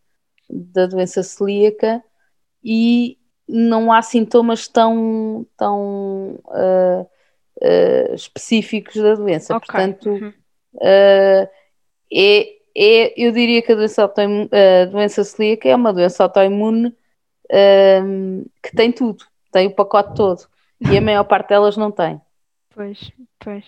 da 0.49 0.85
doença 0.85 1.23
celíaca 1.23 2.03
e 2.63 3.17
não 3.47 3.91
há 3.91 4.01
sintomas 4.01 4.67
tão, 4.67 5.45
tão 5.57 6.39
uh, 6.45 7.07
uh, 7.61 8.15
específicos 8.15 8.95
da 8.95 9.15
doença. 9.15 9.55
Okay. 9.55 9.67
Portanto, 9.67 10.09
uhum. 10.09 10.33
é, 10.81 11.49
é, 12.75 13.13
eu 13.15 13.31
diria 13.31 13.61
que 13.61 13.71
a 13.71 13.75
doença, 13.75 14.01
autoimune, 14.01 14.49
a 14.51 14.85
doença 14.85 15.23
celíaca 15.23 15.69
é 15.69 15.75
uma 15.75 15.93
doença 15.93 16.23
autoimune 16.23 16.95
um, 17.51 18.45
que 18.61 18.75
tem 18.75 18.91
tudo, 18.91 19.25
tem 19.51 19.67
o 19.67 19.75
pacote 19.75 20.15
todo. 20.15 20.47
E 20.79 20.97
a 20.97 21.01
maior 21.01 21.23
parte 21.23 21.49
delas 21.49 21.77
não 21.77 21.91
tem. 21.91 22.19
Pois, 22.73 23.11
pois. 23.39 23.65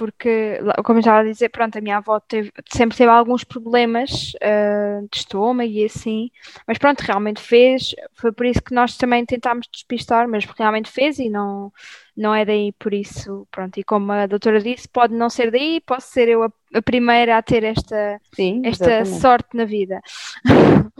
Porque, 0.00 0.58
como 0.82 0.96
eu 0.96 1.00
estava 1.00 1.18
a 1.18 1.24
dizer, 1.24 1.50
pronto, 1.50 1.76
a 1.76 1.80
minha 1.82 1.98
avó 1.98 2.18
teve, 2.18 2.50
sempre 2.72 2.96
teve 2.96 3.10
alguns 3.10 3.44
problemas 3.44 4.32
uh, 4.36 5.06
de 5.10 5.18
estômago 5.18 5.70
e 5.70 5.84
assim, 5.84 6.30
mas 6.66 6.78
pronto, 6.78 7.02
realmente 7.02 7.38
fez. 7.38 7.94
Foi 8.14 8.32
por 8.32 8.46
isso 8.46 8.62
que 8.62 8.72
nós 8.72 8.96
também 8.96 9.26
tentámos 9.26 9.68
despistar, 9.70 10.26
mas 10.26 10.46
realmente 10.46 10.90
fez 10.90 11.18
e 11.18 11.28
não, 11.28 11.70
não 12.16 12.34
é 12.34 12.46
daí 12.46 12.72
por 12.78 12.94
isso, 12.94 13.46
pronto, 13.50 13.78
e 13.78 13.84
como 13.84 14.10
a 14.10 14.26
doutora 14.26 14.58
disse, 14.62 14.88
pode 14.88 15.12
não 15.14 15.28
ser 15.28 15.50
daí, 15.50 15.82
posso 15.82 16.08
ser 16.08 16.30
eu 16.30 16.44
a, 16.44 16.52
a 16.74 16.80
primeira 16.80 17.36
a 17.36 17.42
ter 17.42 17.62
esta, 17.62 18.18
Sim, 18.34 18.62
esta 18.64 19.04
sorte 19.04 19.54
na 19.54 19.66
vida. 19.66 20.00
uh, 20.48 20.90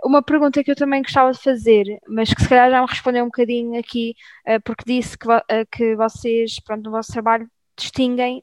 uma 0.04 0.22
pergunta 0.22 0.62
que 0.62 0.70
eu 0.70 0.76
também 0.76 1.00
gostava 1.00 1.32
de 1.32 1.38
fazer, 1.38 1.98
mas 2.06 2.34
que 2.34 2.42
se 2.42 2.48
calhar 2.50 2.70
já 2.70 2.82
me 2.82 2.86
respondeu 2.86 3.24
um 3.24 3.28
bocadinho 3.28 3.80
aqui, 3.80 4.14
uh, 4.46 4.60
porque 4.62 4.84
disse 4.84 5.16
que, 5.16 5.28
que 5.72 5.96
vocês, 5.96 6.60
pronto, 6.60 6.84
no 6.84 6.90
vosso 6.90 7.10
trabalho 7.10 7.48
distinguem 7.82 8.42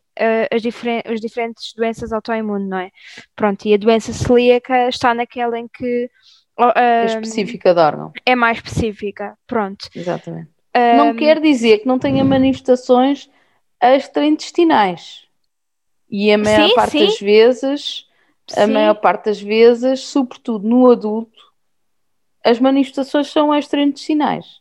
as, 0.51 0.61
diferen 0.61 1.01
as 1.05 1.19
diferentes 1.19 1.73
doenças 1.73 2.11
autoimunes, 2.11 2.69
não 2.69 2.79
é? 2.79 2.91
Pronto, 3.35 3.65
e 3.65 3.73
a 3.73 3.77
doença 3.77 4.13
celíaca 4.13 4.89
está 4.89 5.13
naquela 5.13 5.57
em 5.57 5.67
que 5.67 6.09
é 6.75 7.05
específica 7.05 7.73
de 7.73 7.79
órgão. 7.79 8.11
É 8.25 8.35
mais 8.35 8.57
específica, 8.57 9.37
pronto. 9.47 9.89
Exatamente. 9.95 10.49
Um... 10.75 10.97
Não 10.97 11.15
quer 11.15 11.39
dizer 11.39 11.79
que 11.79 11.87
não 11.87 11.97
tenha 11.97 12.23
manifestações 12.23 13.29
extraintestinais. 13.81 15.25
E 16.09 16.31
a 16.31 16.37
maior 16.37 16.67
sim, 16.67 16.75
parte 16.75 16.91
sim. 16.91 17.05
das 17.05 17.19
vezes, 17.19 18.07
a 18.57 18.65
sim. 18.65 18.73
maior 18.73 18.95
parte 18.95 19.25
das 19.25 19.41
vezes, 19.41 20.01
sobretudo 20.01 20.67
no 20.67 20.91
adulto, 20.91 21.39
as 22.43 22.59
manifestações 22.59 23.27
são 23.27 23.53
extraintestinais. 23.55 24.59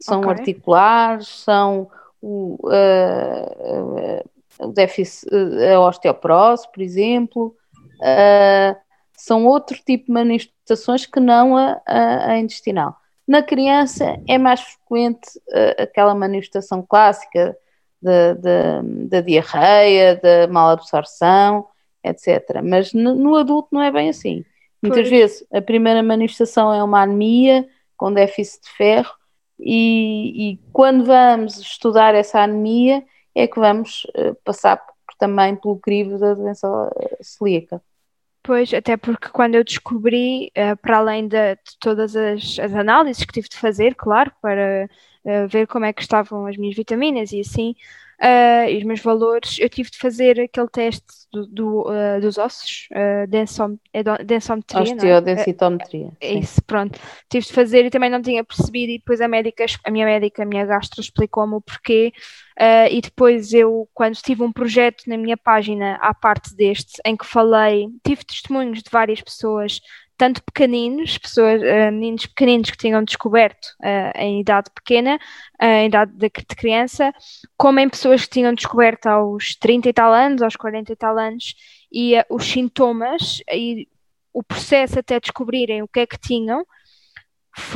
São 0.00 0.20
okay. 0.20 0.30
articulares, 0.32 1.28
são 1.28 1.90
o, 2.22 2.56
uh, 2.68 4.22
déficit, 4.72 5.28
a 5.74 5.80
osteoporose, 5.80 6.70
por 6.72 6.80
exemplo, 6.80 7.56
são 9.16 9.46
outro 9.46 9.76
tipo 9.84 10.06
de 10.06 10.12
manifestações 10.12 11.04
que 11.04 11.20
não 11.20 11.56
a, 11.56 11.80
a, 11.86 12.30
a 12.30 12.38
intestinal. 12.38 12.96
Na 13.26 13.42
criança 13.42 14.16
é 14.28 14.38
mais 14.38 14.60
frequente 14.60 15.38
uh, 15.48 15.82
aquela 15.82 16.14
manifestação 16.14 16.82
clássica 16.82 17.56
da 18.02 19.20
diarreia, 19.20 20.16
da 20.16 20.48
malabsorção, 20.48 21.68
etc. 22.02 22.60
Mas 22.62 22.92
no, 22.92 23.14
no, 23.14 23.36
adulto 23.36 23.68
não 23.70 23.80
é 23.80 23.92
bem 23.92 24.08
assim. 24.08 24.44
Muitas 24.82 25.02
pois. 25.02 25.10
vezes 25.10 25.46
a 25.52 25.62
primeira 25.62 26.02
manifestação 26.02 26.74
é 26.74 26.82
uma 26.82 27.02
anemia 27.02 27.66
com 27.96 28.12
déficit 28.12 28.64
de 28.64 28.70
ferro 28.70 29.14
e, 29.58 30.52
e 30.52 30.58
quando 30.72 31.04
vamos 31.04 31.58
estudar 31.58 32.14
essa 32.14 32.40
anemia 32.40 33.04
é 33.34 33.46
que 33.46 33.58
vamos 33.58 34.04
uh, 34.16 34.34
passar 34.44 34.82
também 35.18 35.56
pelo 35.56 35.78
crivo 35.78 36.18
da 36.18 36.34
doença 36.34 36.68
celíaca. 37.20 37.80
Pois, 38.42 38.74
até 38.74 38.96
porque 38.96 39.28
quando 39.28 39.54
eu 39.54 39.62
descobri, 39.62 40.50
uh, 40.56 40.76
para 40.78 40.98
além 40.98 41.28
de, 41.28 41.54
de 41.54 41.78
todas 41.78 42.16
as, 42.16 42.58
as, 42.58 42.74
análises 42.74 43.24
que 43.24 43.32
tive 43.32 43.48
de 43.48 43.56
fazer, 43.56 43.94
claro, 43.94 44.32
para 44.42 44.88
uh, 45.24 45.48
ver 45.48 45.68
como 45.68 45.84
é 45.84 45.92
que 45.92 46.02
estavam 46.02 46.46
as 46.46 46.56
minhas 46.56 46.74
vitaminas 46.74 47.30
e 47.32 47.40
assim, 47.40 47.76
uh, 48.22 48.68
e 48.70 48.78
os 48.78 48.84
meus 48.84 49.00
valores, 49.00 49.58
eu 49.58 49.68
tive 49.68 49.90
de 49.90 49.98
fazer 49.98 50.40
aquele 50.40 50.68
teste 50.68 51.06
do, 51.32 51.46
do, 51.46 51.80
uh, 51.88 52.20
dos 52.20 52.38
ossos, 52.38 52.88
uh, 52.92 53.26
densom, 53.26 53.76
é 53.92 54.02
densometria. 54.24 54.80
É? 54.80 54.82
Osteodensitometria. 54.82 56.12
É, 56.20 56.28
é 56.28 56.38
isso, 56.38 56.62
pronto. 56.62 56.98
Tive 57.28 57.46
de 57.46 57.52
fazer 57.52 57.84
e 57.84 57.90
também 57.90 58.10
não 58.10 58.22
tinha 58.22 58.44
percebido, 58.44 58.92
e 58.92 58.98
depois 58.98 59.20
a 59.20 59.28
médica, 59.28 59.64
a 59.84 59.90
minha 59.90 60.06
médica, 60.06 60.42
a 60.42 60.46
minha 60.46 60.64
gastro, 60.64 61.00
explicou-me 61.00 61.54
o 61.54 61.60
porquê. 61.60 62.12
E 62.90 63.00
depois 63.00 63.52
eu, 63.52 63.88
quando 63.92 64.14
tive 64.14 64.42
um 64.42 64.52
projeto 64.52 65.04
na 65.08 65.16
minha 65.16 65.36
página 65.36 65.96
à 66.00 66.14
parte 66.14 66.54
deste, 66.54 67.00
em 67.04 67.16
que 67.16 67.26
falei, 67.26 67.88
tive 68.06 68.24
testemunhos 68.24 68.82
de 68.82 68.90
várias 68.90 69.20
pessoas 69.20 69.80
tanto 70.22 70.40
pequeninos, 70.40 71.18
pessoas, 71.18 71.60
uh, 71.60 71.90
meninos 71.90 72.26
pequeninos 72.26 72.70
que 72.70 72.76
tinham 72.76 73.02
descoberto 73.02 73.66
uh, 73.80 74.16
em 74.16 74.40
idade 74.40 74.70
pequena, 74.72 75.18
uh, 75.60 75.64
em 75.64 75.88
idade 75.88 76.12
de, 76.12 76.28
de, 76.28 76.54
criança, 76.54 77.12
como 77.56 77.80
em 77.80 77.88
pessoas 77.88 78.24
que 78.24 78.30
tinham 78.30 78.54
descoberto 78.54 79.08
aos 79.08 79.56
30 79.56 79.88
e 79.88 79.92
tal 79.92 80.12
anos, 80.12 80.40
aos 80.40 80.54
40 80.54 80.92
e 80.92 80.94
tal 80.94 81.18
anos, 81.18 81.56
e 81.92 82.14
os 82.30 82.44
sintomas 82.44 83.42
e 83.52 83.88
o 84.32 84.44
processo 84.44 85.00
até 85.00 85.18
descobrirem 85.18 85.82
o 85.82 85.88
que 85.88 85.98
é 85.98 86.06
que 86.06 86.20
tinham, 86.20 86.64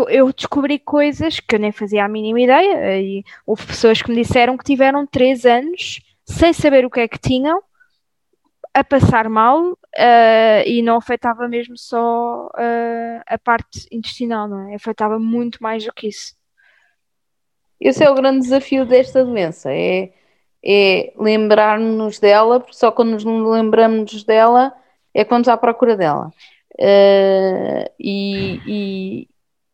eu 0.09 0.33
descobri 0.33 0.79
coisas 0.79 1.41
que 1.41 1.57
eu 1.57 1.59
nem 1.59 1.73
fazia 1.73 2.05
a 2.05 2.09
mínima 2.09 2.41
ideia, 2.41 3.01
e 3.01 3.25
houve 3.45 3.67
pessoas 3.67 4.01
que 4.01 4.09
me 4.09 4.23
disseram 4.23 4.57
que 4.57 4.63
tiveram 4.65 5.05
3 5.05 5.45
anos 5.47 5.99
sem 6.25 6.53
saber 6.53 6.87
o 6.87 6.91
que 6.91 7.01
é 7.01 7.09
que 7.09 7.19
tinham, 7.19 7.61
a 8.73 8.85
passar 8.85 9.29
mal 9.29 9.77
uh, 9.97 10.63
e 10.67 10.83
não 10.83 10.97
afetava 10.97 11.49
mesmo 11.49 11.77
só 11.77 12.47
uh, 12.47 13.23
a 13.27 13.39
parte 13.39 13.87
intestinal, 13.91 14.47
não 14.47 14.69
é? 14.69 14.75
Afetava 14.75 15.19
muito 15.19 15.63
mais 15.63 15.85
do 15.85 15.93
que 15.93 16.09
isso. 16.09 16.35
Esse 17.81 18.05
é 18.05 18.11
o 18.11 18.15
grande 18.15 18.41
desafio 18.41 18.87
desta 18.87 19.25
doença, 19.25 19.71
é, 19.73 20.13
é 20.65 21.13
lembrar-nos 21.19 22.19
dela, 22.19 22.61
porque 22.61 22.77
só 22.77 22.91
quando 22.91 23.11
nos 23.11 23.25
lembramos 23.25 24.25
dela 24.25 24.73
é 25.13 25.25
quando 25.25 25.43
está 25.43 25.55
à 25.55 25.59
procura 25.59 25.97
dela. 25.97 26.31
Uh, 26.79 27.91
e, 27.99 28.61
e, 28.67 29.29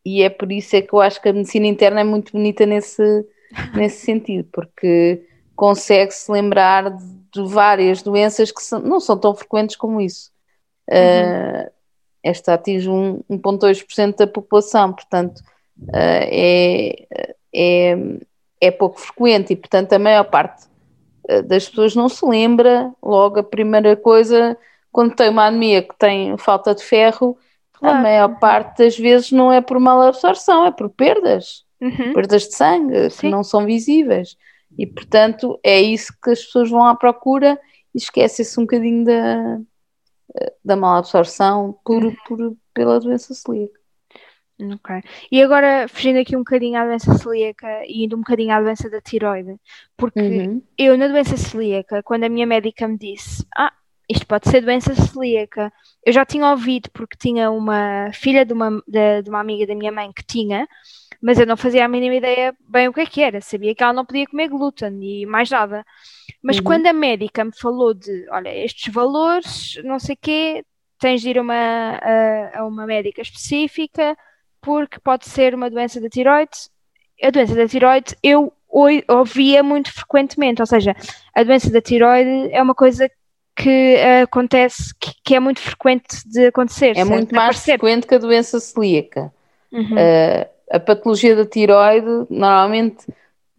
e, 0.05 0.21
é 0.23 0.29
por 0.29 0.51
isso 0.51 0.75
é 0.75 0.81
que 0.81 0.93
eu 0.93 1.01
acho 1.01 1.21
que 1.21 1.29
a 1.29 1.33
medicina 1.33 1.67
interna 1.67 2.01
é 2.01 2.03
muito 2.03 2.31
bonita 2.31 2.65
nesse, 2.65 3.25
nesse 3.75 4.05
sentido, 4.05 4.47
porque 4.51 5.25
consegue-se 5.55 6.31
lembrar 6.31 6.89
de, 6.91 7.22
de, 7.33 7.43
várias 7.43 8.01
doenças 8.01 8.51
que 8.51 8.61
são, 8.61 8.79
não 8.79 8.99
são 8.99 9.17
tão 9.17 9.33
frequentes 9.33 9.75
como 9.75 10.01
isso. 10.01 10.31
Uhum. 10.89 10.97
Uh, 10.97 11.71
esta 12.23 12.53
atinge 12.53 12.89
1,2% 12.89 14.17
da 14.17 14.27
população, 14.27 14.93
portanto 14.93 15.39
uh, 15.39 15.91
é, 15.93 17.07
é, 17.53 17.97
é 18.61 18.71
pouco 18.71 18.99
frequente 18.99 19.53
e, 19.53 19.55
portanto, 19.55 19.93
a 19.93 19.99
maior 19.99 20.23
parte 20.25 20.67
ah, 21.29 21.41
das 21.41 21.67
pessoas 21.67 21.95
não 21.95 22.09
se 22.09 22.25
lembra 22.25 22.91
logo 23.01 23.39
a 23.39 23.43
primeira 23.43 23.95
coisa 23.95 24.57
quando 24.91 25.15
tem 25.15 25.29
uma 25.29 25.47
anemia 25.47 25.81
que 25.81 25.95
tem 25.97 26.37
falta 26.37 26.75
de 26.75 26.83
ferro, 26.83 27.37
claro. 27.73 27.97
a 27.97 28.01
maior 28.01 28.39
parte 28.39 28.77
das 28.77 28.97
vezes 28.97 29.31
não 29.31 29.51
é 29.51 29.59
por 29.59 29.79
mal 29.79 30.01
absorção, 30.01 30.65
é 30.65 30.71
por 30.71 30.89
perdas, 30.89 31.65
uhum. 31.81 32.13
perdas 32.13 32.43
de 32.43 32.55
sangue 32.55 33.09
Sim. 33.09 33.19
que 33.19 33.29
não 33.29 33.43
são 33.43 33.65
visíveis. 33.65 34.37
E, 34.77 34.87
portanto, 34.87 35.59
é 35.63 35.81
isso 35.81 36.13
que 36.21 36.31
as 36.31 36.43
pessoas 36.43 36.69
vão 36.69 36.85
à 36.85 36.95
procura 36.95 37.59
e 37.93 37.97
esquecem-se 37.97 38.59
um 38.59 38.63
bocadinho 38.63 39.05
da, 39.05 39.59
da 40.63 40.75
mal 40.75 40.97
absorção 40.97 41.77
por, 41.85 42.03
uhum. 42.03 42.15
por, 42.27 42.57
pela 42.73 42.99
doença 42.99 43.33
celíaca. 43.33 43.79
Ok. 44.59 45.01
E 45.31 45.41
agora, 45.41 45.87
fugindo 45.87 46.19
aqui 46.19 46.35
um 46.35 46.39
bocadinho 46.39 46.79
à 46.79 46.85
doença 46.85 47.17
celíaca 47.17 47.67
e 47.85 48.05
indo 48.05 48.15
um 48.15 48.19
bocadinho 48.19 48.53
à 48.53 48.61
doença 48.61 48.89
da 48.89 49.01
tiroide, 49.01 49.57
porque 49.97 50.19
uhum. 50.19 50.61
eu 50.77 50.97
na 50.97 51.07
doença 51.07 51.35
celíaca, 51.35 52.01
quando 52.03 52.23
a 52.23 52.29
minha 52.29 52.45
médica 52.45 52.87
me 52.87 52.97
disse, 52.97 53.45
ah, 53.57 53.73
isto 54.07 54.27
pode 54.27 54.49
ser 54.49 54.61
doença 54.61 54.93
celíaca, 54.95 55.71
eu 56.05 56.13
já 56.13 56.25
tinha 56.25 56.49
ouvido 56.49 56.89
porque 56.93 57.17
tinha 57.17 57.49
uma 57.49 58.11
filha 58.13 58.45
de 58.45 58.53
uma, 58.53 58.81
de, 58.87 59.23
de 59.23 59.29
uma 59.29 59.39
amiga 59.39 59.65
da 59.65 59.75
minha 59.75 59.91
mãe 59.91 60.11
que 60.13 60.23
tinha, 60.23 60.67
mas 61.23 61.39
eu 61.39 61.45
não 61.45 61.55
fazia 61.55 61.85
a 61.85 61.87
mínima 61.87 62.15
ideia 62.15 62.53
bem 62.67 62.89
o 62.89 62.93
que 62.93 62.99
é 62.99 63.05
que 63.05 63.21
era. 63.21 63.39
Sabia 63.39 63.73
que 63.73 63.81
ela 63.81 63.93
não 63.93 64.03
podia 64.03 64.27
comer 64.27 64.49
glúten 64.49 64.99
e 65.01 65.25
mais 65.25 65.49
nada. 65.49 65.85
Mas 66.43 66.57
uhum. 66.57 66.63
quando 66.65 66.85
a 66.85 66.91
médica 66.91 67.45
me 67.45 67.57
falou 67.57 67.93
de, 67.93 68.27
olha, 68.29 68.53
estes 68.53 68.93
valores, 68.93 69.79
não 69.85 69.99
sei 69.99 70.15
o 70.15 70.17
quê, 70.21 70.65
tens 70.99 71.21
de 71.21 71.29
ir 71.29 71.39
a 71.39 71.41
uma, 71.41 71.53
a, 71.55 72.59
a 72.59 72.65
uma 72.67 72.85
médica 72.85 73.21
específica, 73.21 74.17
porque 74.59 74.99
pode 74.99 75.29
ser 75.29 75.55
uma 75.55 75.69
doença 75.69 76.01
da 76.01 76.09
tiroide. 76.09 76.51
A 77.23 77.29
doença 77.29 77.55
da 77.55 77.69
tiroide 77.69 78.17
eu 78.21 78.51
ouvia 79.07 79.63
muito 79.63 79.93
frequentemente, 79.93 80.61
ou 80.61 80.65
seja, 80.65 80.93
a 81.33 81.41
doença 81.41 81.71
da 81.71 81.79
tiroide 81.79 82.51
é 82.51 82.61
uma 82.61 82.75
coisa 82.75 83.09
que 83.55 83.95
acontece, 84.23 84.93
que, 84.99 85.13
que, 85.23 85.35
é 85.35 85.39
muito 85.39 85.61
frequente 85.61 86.27
de 86.27 86.47
acontecer. 86.47 86.97
É 86.97 87.05
muito 87.05 87.33
mais 87.33 87.45
aparecer. 87.45 87.79
frequente 87.79 88.07
que 88.07 88.15
a 88.15 88.17
doença 88.17 88.59
celíaca. 88.59 89.31
Uhum. 89.71 89.93
Uh, 89.93 90.52
a 90.73 90.79
patologia 90.79 91.35
da 91.35 91.45
tiroide 91.45 92.25
normalmente 92.31 93.05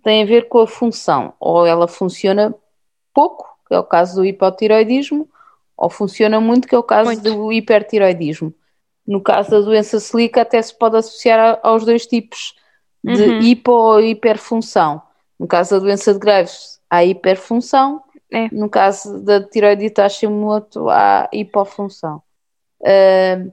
tem 0.03 0.25
a 0.25 0.27
ver 0.27 0.49
com 0.49 0.59
a 0.59 0.67
função, 0.67 1.33
ou 1.39 1.65
ela 1.65 1.87
funciona 1.87 2.53
pouco, 3.15 3.47
que 3.69 3.75
é 3.75 3.79
o 3.79 3.85
caso 3.85 4.17
do 4.17 4.25
hipotiroidismo, 4.25 5.29
ou 5.77 5.89
funciona 5.89 6.41
muito, 6.41 6.67
que 6.67 6.75
é 6.75 6.79
o 6.79 6.83
caso 6.83 7.11
muito. 7.11 7.23
do 7.23 7.53
hipertiroidismo. 7.53 8.53
No 9.07 9.21
caso 9.21 9.51
da 9.51 9.61
doença 9.61 10.01
celíaca, 10.01 10.43
até 10.43 10.61
se 10.61 10.77
pode 10.77 10.97
associar 10.97 11.61
aos 11.63 11.85
dois 11.85 12.05
tipos 12.05 12.55
de 13.05 13.23
uhum. 13.23 13.41
hipo 13.41 13.71
ou 13.71 14.01
hiperfunção. 14.01 15.01
No 15.39 15.47
caso 15.47 15.77
da 15.77 15.79
doença 15.79 16.13
de 16.13 16.19
Graves, 16.19 16.81
há 16.91 17.05
hiperfunção, 17.05 18.03
é. 18.33 18.49
no 18.51 18.69
caso 18.69 19.23
da 19.23 19.41
tiroidite 19.41 20.01
Hashimoto, 20.01 20.91
há 20.91 21.29
hipofunção. 21.33 22.21
Uh, 22.81 23.53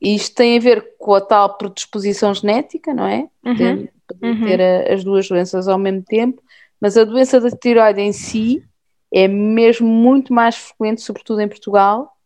isto 0.00 0.34
tem 0.34 0.56
a 0.56 0.60
ver 0.60 0.96
com 0.98 1.14
a 1.14 1.20
tal 1.20 1.56
predisposição 1.56 2.32
genética, 2.32 2.94
não 2.94 3.06
é? 3.06 3.28
Uhum. 3.44 3.88
uhum. 4.22 4.46
ter 4.46 4.60
a, 4.60 4.94
as 4.94 5.02
duas 5.02 5.28
doenças 5.28 5.66
ao 5.68 5.78
mesmo 5.78 6.02
tempo, 6.02 6.42
mas 6.80 6.96
a 6.96 7.04
doença 7.04 7.40
da 7.40 7.50
tiroide 7.50 8.00
em 8.00 8.12
si 8.12 8.62
é 9.12 9.26
mesmo 9.26 9.88
muito 9.88 10.32
mais 10.32 10.56
frequente, 10.56 11.00
sobretudo 11.00 11.40
em 11.40 11.48
Portugal, 11.48 12.16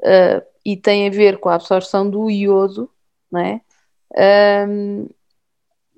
uh, 0.00 0.42
e 0.64 0.76
tem 0.76 1.06
a 1.06 1.10
ver 1.10 1.38
com 1.38 1.48
a 1.48 1.54
absorção 1.54 2.08
do 2.08 2.30
iodo, 2.30 2.88
não 3.30 3.40
é? 3.40 3.60
Um, 4.68 5.08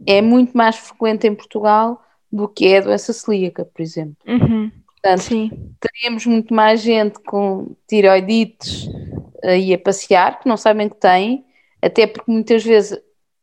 é 0.07 0.21
muito 0.21 0.57
mais 0.57 0.77
frequente 0.77 1.27
em 1.27 1.35
Portugal 1.35 2.03
do 2.31 2.49
que 2.49 2.67
é 2.67 2.79
a 2.79 2.83
doença 2.83 3.13
celíaca, 3.13 3.65
por 3.65 3.83
exemplo. 3.83 4.17
Uhum. 4.27 4.71
Portanto, 5.03 5.23
Sim. 5.23 5.75
teríamos 5.81 6.25
muito 6.27 6.55
mais 6.55 6.81
gente 6.81 7.19
com 7.21 7.75
tiroidites 7.89 8.89
aí 9.43 9.75
a 9.75 9.79
passear, 9.79 10.39
que 10.39 10.49
não 10.49 10.57
sabem 10.57 10.89
que 10.89 10.97
têm, 10.97 11.45
até 11.83 12.07
porque 12.07 12.31
muitas 12.31 12.63
vezes 12.65 12.97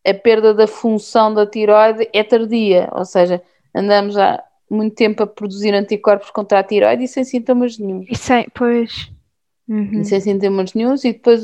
a 0.07 0.13
perda 0.13 0.53
da 0.53 0.65
função 0.65 1.33
da 1.33 1.45
tiroide 1.45 2.07
é 2.13 2.23
tardia, 2.23 2.89
ou 2.93 3.03
seja, 3.03 3.41
andamos 3.75 4.17
há 4.17 4.41
muito 4.71 4.95
tempo 4.95 5.21
a 5.23 5.27
produzir 5.27 5.73
anticorpos 5.73 6.29
contra 6.31 6.59
a 6.59 6.63
tiroide 6.63 7.03
e 7.03 7.07
sem 7.07 7.25
sintomas 7.25 7.77
nenhum. 7.77 8.05
E 8.09 8.15
sem, 8.15 8.47
pois. 8.53 9.11
Uhum. 9.67 9.99
E 9.99 10.05
sem 10.05 10.21
sintomas 10.21 10.73
nenhum, 10.73 10.95
e 10.95 11.11
depois 11.11 11.43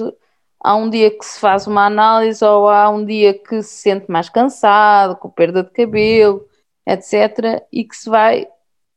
há 0.61 0.75
um 0.75 0.89
dia 0.89 1.11
que 1.11 1.25
se 1.25 1.39
faz 1.39 1.67
uma 1.67 1.85
análise 1.85 2.43
ou 2.43 2.69
há 2.69 2.89
um 2.89 3.05
dia 3.05 3.33
que 3.33 3.61
se 3.61 3.81
sente 3.81 4.09
mais 4.09 4.29
cansado, 4.29 5.17
com 5.17 5.29
perda 5.29 5.61
de 5.61 5.71
cabelo, 5.71 6.47
etc., 6.87 7.61
e 7.71 7.83
que 7.83 7.95
se 7.95 8.09
vai 8.09 8.47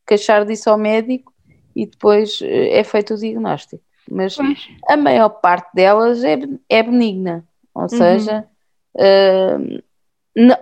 queixar 0.09 0.45
disso 0.45 0.71
ao 0.71 0.79
médico 0.79 1.33
e 1.77 1.87
depois 1.87 2.41
eh, 2.43 2.81
é 2.81 2.83
feito 2.83 3.15
o 3.15 3.19
diagnóstico 3.19 3.83
mas 4.11 4.37
pois. 4.37 4.69
a 4.87 4.97
maior 4.97 5.29
parte 5.29 5.71
delas 5.75 6.25
é, 6.25 6.39
é 6.69 6.83
benigna, 6.83 7.45
ou 7.75 7.83
uhum. 7.83 7.89
seja, 7.89 8.45
uh, 8.95 9.83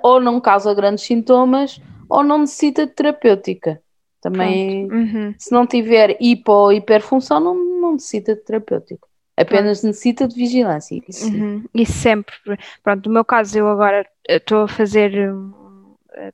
ou 0.02 0.20
não 0.20 0.40
causa 0.40 0.74
grandes 0.74 1.04
sintomas 1.04 1.80
ou 2.08 2.22
não 2.22 2.38
necessita 2.38 2.86
de 2.86 2.92
terapêutica. 2.92 3.80
Também, 4.20 4.90
uhum. 4.90 5.34
se 5.38 5.52
não 5.52 5.66
tiver 5.66 6.16
hipo 6.20 6.50
ou 6.50 6.72
hiperfunção, 6.72 7.38
não, 7.38 7.54
não 7.54 7.92
necessita 7.92 8.34
de 8.34 8.40
terapêutico. 8.40 9.06
Apenas 9.36 9.80
Pronto. 9.80 9.86
necessita 9.88 10.26
de 10.26 10.34
vigilância. 10.34 11.00
Isso, 11.06 11.28
uhum. 11.28 11.64
Isso 11.74 11.92
sempre. 11.92 12.34
Pronto, 12.82 13.06
no 13.08 13.12
meu 13.12 13.24
caso, 13.24 13.58
eu 13.58 13.68
agora 13.68 14.04
estou 14.28 14.62
a 14.62 14.68
fazer 14.68 15.14
eh, 15.14 15.30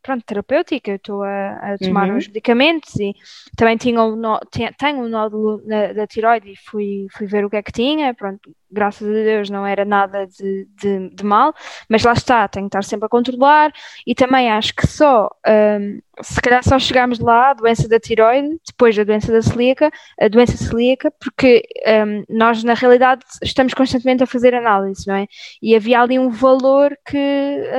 pronto, 0.03 0.25
terapêutica, 0.25 0.95
estou 0.95 1.23
a, 1.23 1.75
a, 1.75 1.79
tomar 1.79 2.09
uhum. 2.09 2.17
os 2.17 2.27
medicamentos 2.27 2.95
e 2.97 3.15
também 3.57 3.77
tinha 3.77 4.03
um 4.03 4.17
nó, 4.17 4.39
tenho 4.79 5.05
um 5.05 5.09
nódulo 5.09 5.63
na, 5.65 5.93
da 5.93 6.07
tiroide 6.07 6.53
e 6.53 6.57
fui, 6.57 7.07
fui 7.11 7.27
ver 7.27 7.45
o 7.45 7.51
que 7.51 7.57
é 7.57 7.63
que 7.63 7.73
tinha, 7.73 8.15
pronto, 8.15 8.55
graças 8.73 9.07
a 9.09 9.13
Deus 9.13 9.51
não 9.51 9.67
era 9.67 9.85
nada 9.85 10.27
de, 10.27 10.67
de, 10.81 11.11
de 11.11 11.25
mal, 11.25 11.55
mas 11.89 12.03
lá 12.03 12.13
está, 12.13 12.49
tenho 12.49 12.67
que 12.67 12.69
estar 12.69 12.83
sempre 12.85 13.07
a 13.07 13.09
controlar 13.09 13.73
e 14.07 14.15
também 14.15 14.51
acho 14.51 14.75
que 14.75 14.87
só, 14.87 15.29
um, 15.47 16.01
se 16.23 16.41
calhar 16.41 16.63
só 16.65 16.79
chegámos 16.79 17.19
lá, 17.19 17.51
a 17.51 17.55
doença 17.55 17.89
da 17.89 18.01
tiroide, 18.01 18.59
depois 18.67 18.97
da 18.97 19.05
doença 19.05 19.33
da 19.33 19.43
celíaca, 19.43 19.91
a 20.21 20.29
doença 20.29 20.57
celíaca, 20.57 21.13
porque 21.21 21.63
um, 22.07 22.25
nós 22.37 22.65
na 22.65 22.75
realidade 22.75 23.23
estamos 23.43 23.75
constantemente 23.75 24.23
a 24.23 24.27
fazer 24.27 24.55
análise, 24.55 25.07
não 25.07 25.15
é? 25.17 25.27
E 25.61 25.75
havia 25.77 26.01
ali 26.01 26.19
um 26.19 26.31
valor 26.31 26.97
que 27.07 27.19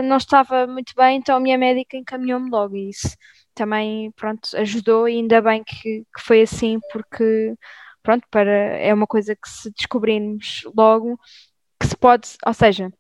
não 0.03 0.17
estava 0.17 0.67
muito 0.67 0.93
bem, 0.95 1.17
então 1.17 1.35
a 1.37 1.39
minha 1.39 1.57
médica 1.57 1.97
encaminhou-me 1.97 2.49
logo 2.49 2.75
e 2.75 2.89
isso 2.89 3.09
também, 3.53 4.11
pronto, 4.11 4.49
ajudou 4.57 5.07
e 5.07 5.13
ainda 5.13 5.41
bem 5.41 5.63
que, 5.63 6.03
que 6.15 6.21
foi 6.21 6.41
assim, 6.41 6.79
porque 6.91 7.55
pronto, 8.03 8.27
para, 8.29 8.51
é 8.51 8.93
uma 8.93 9.07
coisa 9.07 9.35
que 9.35 9.49
se 9.49 9.71
descobrirmos 9.71 10.63
logo 10.75 11.17
que 11.79 11.87
se 11.87 11.95
pode, 11.97 12.29
ou 12.45 12.53
seja, 12.53 12.91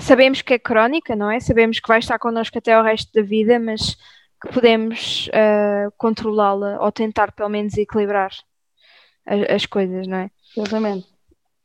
sabemos 0.00 0.42
que 0.42 0.54
é 0.54 0.58
crónica, 0.58 1.14
não 1.14 1.30
é? 1.30 1.38
Sabemos 1.38 1.78
que 1.78 1.88
vai 1.88 1.98
estar 1.98 2.18
connosco 2.18 2.58
até 2.58 2.78
o 2.78 2.82
resto 2.82 3.12
da 3.12 3.22
vida, 3.22 3.58
mas 3.58 3.96
que 4.40 4.52
podemos 4.52 5.28
uh, 5.28 5.92
controlá-la 5.96 6.82
ou 6.82 6.90
tentar 6.90 7.32
pelo 7.32 7.50
menos 7.50 7.76
equilibrar 7.76 8.30
as, 9.26 9.50
as, 9.50 9.66
coisas, 9.66 10.06
não 10.06 10.18
é? 10.18 10.30
Exatamente. 10.56 11.06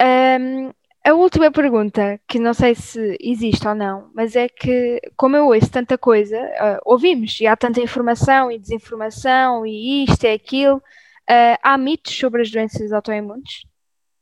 Um, 0.01 0.71
a 1.05 1.13
última 1.13 1.51
pergunta, 1.51 2.19
que 2.27 2.39
não 2.39 2.53
sei 2.53 2.75
se 2.75 3.17
existe 3.21 3.65
ou 3.67 3.75
não, 3.75 4.09
mas 4.13 4.35
é 4.35 4.49
que, 4.49 4.99
como 5.15 5.37
eu 5.37 5.47
ouço 5.47 5.69
tanta 5.69 5.97
coisa, 5.97 6.37
uh, 6.37 6.81
ouvimos, 6.83 7.39
e 7.39 7.47
há 7.47 7.55
tanta 7.55 7.79
informação 7.79 8.51
e 8.51 8.59
desinformação, 8.59 9.65
e 9.65 10.03
isto 10.03 10.23
e 10.25 10.33
aquilo, 10.33 10.81
uh, 11.29 11.57
há 11.61 11.77
mitos 11.77 12.17
sobre 12.17 12.41
as 12.41 12.51
doenças 12.51 12.91
autoimunes? 12.91 13.65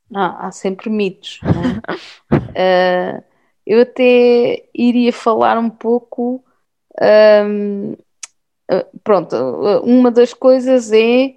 Não, 0.10 0.38
há 0.38 0.52
sempre 0.52 0.90
mitos. 0.90 1.40
uh, 2.32 3.24
eu 3.66 3.82
até 3.82 4.66
iria 4.74 5.14
falar 5.14 5.58
um 5.58 5.70
pouco. 5.70 6.44
Um, 7.02 7.96
pronto, 9.04 9.36
uma 9.84 10.12
das 10.12 10.34
coisas 10.34 10.92
é 10.92 11.36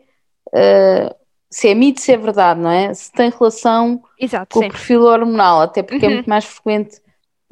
se 1.50 1.68
é 1.68 1.74
mito, 1.74 2.00
se 2.00 2.12
é 2.12 2.16
verdade, 2.16 2.60
não 2.60 2.70
é? 2.70 2.92
Se 2.92 3.10
tem 3.12 3.30
relação 3.30 4.02
Exato, 4.18 4.52
com 4.52 4.60
sim. 4.60 4.66
o 4.66 4.70
perfil 4.70 5.02
hormonal, 5.02 5.62
até 5.62 5.82
porque 5.82 6.04
é 6.04 6.08
uhum. 6.08 6.12
é 6.12 6.14
muito 6.16 6.28
mais 6.28 6.44
frequente 6.44 7.00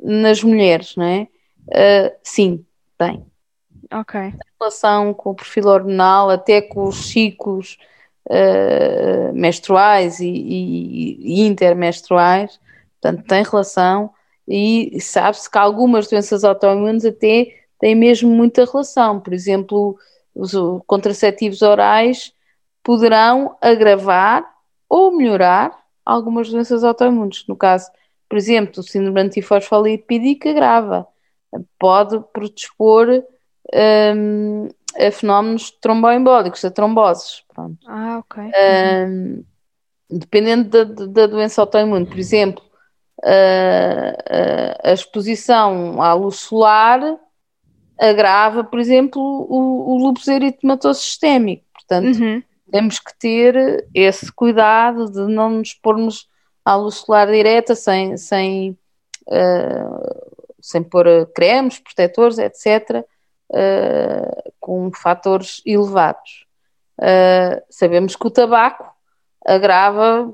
nas 0.02 0.42
mulheres, 0.42 0.94
não 0.96 1.04
é? 1.06 1.28
Uh, 1.68 2.14
sim, 2.22 2.66
tem. 2.98 3.24
Ok. 3.92 4.20
Tem 4.20 4.38
relação 4.60 5.14
com 5.14 5.30
o 5.30 5.34
perfil 5.34 5.68
hormonal, 5.68 6.28
até 6.28 6.60
com 6.60 6.84
os 6.84 7.08
ciclos 7.08 7.78
uh, 8.30 9.34
e, 10.20 10.26
e, 10.26 11.44
e, 11.44 11.56
portanto, 13.00 13.26
tem 13.26 13.42
relação 13.42 14.10
e 14.46 14.98
sabe-se 15.00 15.50
que 15.50 15.58
algumas 15.58 16.08
doenças 16.08 16.44
autoimunes 16.44 17.04
até 17.04 17.54
têm 17.78 17.94
mesmo 17.94 18.30
muita 18.30 18.64
relação. 18.64 19.20
Por 19.20 19.32
exemplo, 19.32 19.96
os 20.34 20.52
contraceptivos 20.86 21.62
orais 21.62 22.32
poderão 22.82 23.56
agravar 23.60 24.44
ou 24.88 25.16
melhorar 25.16 25.78
algumas 26.04 26.50
doenças 26.50 26.84
autoimunes. 26.84 27.44
No 27.48 27.56
caso, 27.56 27.90
por 28.28 28.36
exemplo, 28.36 28.80
o 28.80 28.82
síndrome 28.82 29.20
antifosfolipídico 29.20 30.48
agrava, 30.48 31.06
pode 31.78 32.20
predispor 32.32 33.22
um, 34.16 34.68
a 34.96 35.10
fenómenos 35.10 35.70
tromboembólicos, 35.70 36.64
a 36.64 36.70
tromboses. 36.70 37.42
Pronto. 37.52 37.78
Ah, 37.86 38.18
ok. 38.18 38.42
Um, 38.44 39.44
dependendo 40.10 40.68
da, 40.68 41.06
da, 41.06 41.26
doença 41.26 41.60
autoimune, 41.60 42.06
por 42.06 42.18
exemplo, 42.18 42.62
a, 43.22 44.86
a, 44.86 44.90
a 44.90 44.92
exposição 44.92 46.00
à 46.02 46.12
luz 46.14 46.36
solar 46.36 47.00
agrava, 47.98 48.64
por 48.64 48.78
exemplo, 48.78 49.20
o, 49.22 49.94
o 49.94 49.98
lúpus 49.98 50.28
eritematoso 50.28 51.00
sistémico. 51.00 51.64
Portanto, 51.72 52.18
uhum 52.18 52.42
temos 52.74 52.98
que 52.98 53.16
ter 53.16 53.86
esse 53.94 54.32
cuidado 54.32 55.08
de 55.08 55.32
não 55.32 55.48
nos 55.48 55.72
pormos 55.74 56.28
à 56.64 56.74
luz 56.74 56.96
solar 56.96 57.28
direta 57.28 57.76
sem, 57.76 58.16
sem, 58.16 58.76
uh, 59.28 60.32
sem 60.60 60.82
pôr 60.82 61.06
cremes, 61.34 61.78
protetores, 61.78 62.36
etc., 62.36 62.66
uh, 62.98 63.04
eh, 63.52 64.52
com 64.64 64.90
fatores 64.90 65.60
elevados. 65.66 66.46
Uh, 66.98 67.60
sabemos 67.68 68.16
que 68.16 68.26
o 68.26 68.30
tabaco 68.30 68.90
agrava 69.46 70.32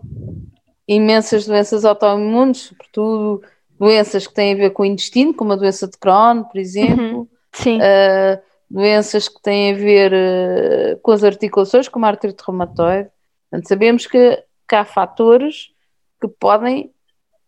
imensas 0.87 1.47
doenças 1.47 1.85
autoimunes, 1.85 2.59
sobretudo 2.59 3.43
doenças 3.77 4.29
que 4.29 4.35
têm 4.35 4.53
a 4.53 4.57
ver 4.57 4.71
com 4.71 4.85
o 4.85 4.87
intestino, 4.87 5.35
como 5.35 5.53
a 5.53 5.57
doença 5.57 5.89
de 5.89 5.99
Crohn, 5.99 6.45
por 6.45 6.61
exemplo. 6.61 7.19
Uhum. 7.19 7.29
Sim. 7.53 7.79
Uh, 7.79 8.41
doenças 8.71 9.29
que 9.29 9.43
têm 9.43 9.73
a 9.73 9.77
ver 9.77 10.13
uh, 10.13 11.01
com 11.01 11.11
as 11.11 11.25
articulações, 11.25 11.89
como 11.89 12.07
a 12.07 12.11
artrite 12.11 12.45
reumatoide. 12.47 13.11
Portanto, 13.51 13.69
sabemos 13.69 14.07
que, 14.07 14.45
que 14.69 14.77
há 14.77 14.85
fatores 14.85 15.73
que 16.21 16.29
podem 16.29 16.93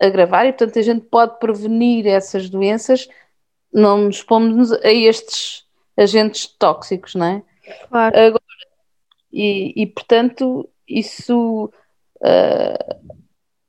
agravar 0.01 0.47
e, 0.47 0.53
portanto, 0.53 0.81
a 0.81 0.83
gente 0.83 1.07
pode 1.07 1.39
prevenir 1.39 2.09
essas 2.09 2.51
doenças 2.51 3.07
não 3.73 3.99
nos 3.99 4.21
pomos 4.21 4.73
a 4.73 4.91
estes 4.91 5.65
agentes 5.97 6.47
tóxicos, 6.47 7.15
não 7.15 7.27
é? 7.27 7.43
Claro. 7.89 8.19
Agora, 8.19 8.43
e, 9.33 9.73
e 9.83 9.87
portanto, 9.87 10.69
isso, 10.87 11.73
uh, 12.17 13.17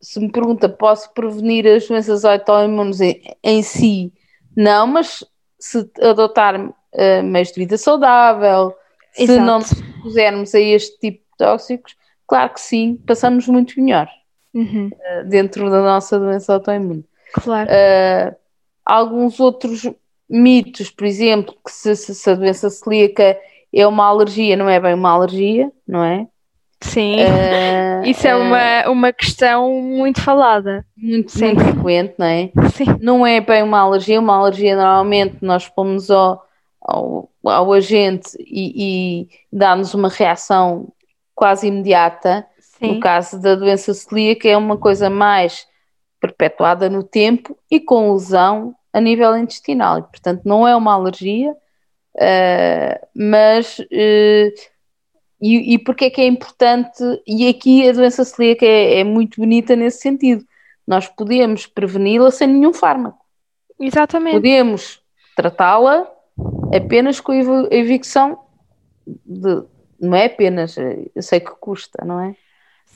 se 0.02 0.20
me 0.20 0.32
pergunta, 0.32 0.68
posso 0.68 1.14
prevenir 1.14 1.66
as 1.68 1.88
doenças 1.88 2.26
autoimunes 2.26 3.00
em, 3.00 3.22
em 3.44 3.62
si? 3.64 4.14
Não, 4.56 4.86
mas 4.88 5.24
se 5.60 5.90
adotar 6.02 6.60
uh, 6.60 7.24
meios 7.24 7.50
de 7.50 7.62
vida 7.62 7.78
saudável, 7.78 8.76
Exato. 9.18 9.40
se 9.40 9.46
não 9.46 9.60
nos 9.60 9.72
expusermos 9.72 10.56
a 10.56 10.60
este 10.60 11.00
tipo 11.00 11.20
de 11.20 11.38
tóxicos, 11.38 11.96
claro 12.28 12.54
que 12.54 12.62
sim, 12.62 12.96
passamos 13.08 13.48
muito 13.48 13.80
melhor 13.80 14.10
uhum. 14.54 14.90
uh, 14.92 15.28
dentro 15.28 15.70
da 15.70 15.82
nossa 15.82 16.20
doença 16.20 16.54
autoimune. 16.54 17.06
Claro. 17.34 17.70
Uh, 17.70 18.36
alguns 18.86 19.40
outros 19.40 19.90
mitos, 20.30 20.90
por 20.90 21.06
exemplo, 21.06 21.56
que 21.66 21.72
se, 21.72 21.96
se, 21.96 22.30
a 22.30 22.36
doença 22.36 22.70
celíaca 22.70 23.38
é 23.74 23.88
uma 23.88 24.06
alergia, 24.06 24.56
não 24.56 24.70
é 24.70 24.80
bem 24.80 24.94
uma 24.94 25.12
alergia, 25.12 25.72
não 25.88 26.04
é? 26.04 26.28
Sim, 26.82 27.16
uh, 27.16 28.04
isso 28.06 28.28
é 28.28 28.36
uma, 28.36 28.90
uma 28.90 29.14
questão 29.14 29.82
muito 29.82 30.22
falada. 30.22 30.86
Muito, 30.98 31.38
muito 31.40 31.64
frequente, 31.64 32.16
não 32.18 32.26
é? 32.26 32.52
Sim. 32.74 32.86
Não 33.02 33.26
é 33.26 33.40
bem 33.40 33.64
uma 33.64 33.80
alergia, 33.80 34.20
uma 34.20 34.36
alergia 34.36 34.76
normalmente 34.76 35.38
nós 35.42 35.68
pomos 35.70 36.12
ao, 36.12 36.46
ao, 36.82 37.30
ao 37.44 37.74
agente 37.74 38.30
e, 38.40 39.24
e 39.24 39.30
dá-nos 39.52 39.94
uma 39.94 40.10
reação 40.10 40.92
quase 41.34 41.68
imediata. 41.68 42.46
Sim. 42.60 42.96
No 42.96 43.00
caso 43.00 43.42
da 43.42 43.56
doença 43.56 43.94
celíaca, 43.94 44.48
é 44.48 44.58
uma 44.58 44.78
coisa 44.78 45.10
mais 45.10 45.66
perpetuada 46.20 46.90
no 46.90 47.04
tempo 47.04 47.58
e 47.70 47.80
com 47.80 48.14
lesão 48.14 48.76
a 48.94 49.02
nível 49.02 49.36
intestinal. 49.36 50.00
E, 50.00 50.04
portanto, 50.04 50.44
não 50.46 50.68
é 50.68 50.76
uma 50.76 50.94
alergia, 50.94 51.52
uh, 51.52 53.08
mas. 53.16 53.80
Uh, 53.80 54.54
e, 55.42 55.74
e 55.74 55.80
porque 55.80 56.06
é 56.06 56.10
que 56.10 56.22
é 56.22 56.28
importante? 56.28 57.04
E 57.28 57.50
aqui 57.50 57.90
a 57.90 57.92
doença 57.92 58.24
celíaca 58.24 58.66
é, 58.66 59.00
é 59.00 59.04
muito 59.04 59.42
bonita 59.42 59.76
nesse 59.76 60.00
sentido. 60.00 60.46
Nós 60.88 61.08
podemos 61.08 61.66
preveni-la 61.66 62.32
sem 62.32 62.48
nenhum 62.48 62.74
fármaco. 62.74 63.20
Exatamente. 63.78 64.36
Podemos 64.36 65.02
tratá-la 65.36 66.10
apenas 66.74 67.20
com 67.20 67.34
a 67.34 67.76
evicção 67.76 68.40
de, 69.06 69.64
não 70.00 70.16
é 70.16 70.26
apenas, 70.26 70.78
eu 70.78 71.22
sei 71.22 71.40
que 71.40 71.52
custa, 71.60 72.06
não 72.06 72.20
é? 72.22 72.36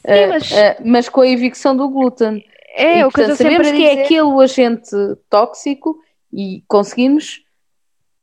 Sim, 0.05 0.25
uh, 0.25 0.29
mas... 0.29 0.51
Uh, 0.51 0.55
mas 0.86 1.10
com 1.10 1.21
a 1.21 1.27
evicção 1.27 1.75
do 1.75 1.89
glúten. 1.89 2.45
É, 2.77 2.99
e, 2.99 3.03
o 3.05 3.09
que 3.09 3.15
portanto, 3.15 3.37
sabemos 3.37 3.71
que 3.71 3.85
é 3.85 4.03
aquele 4.03 4.43
agente 4.43 4.91
tóxico 5.27 5.99
e 6.31 6.63
conseguimos 6.67 7.43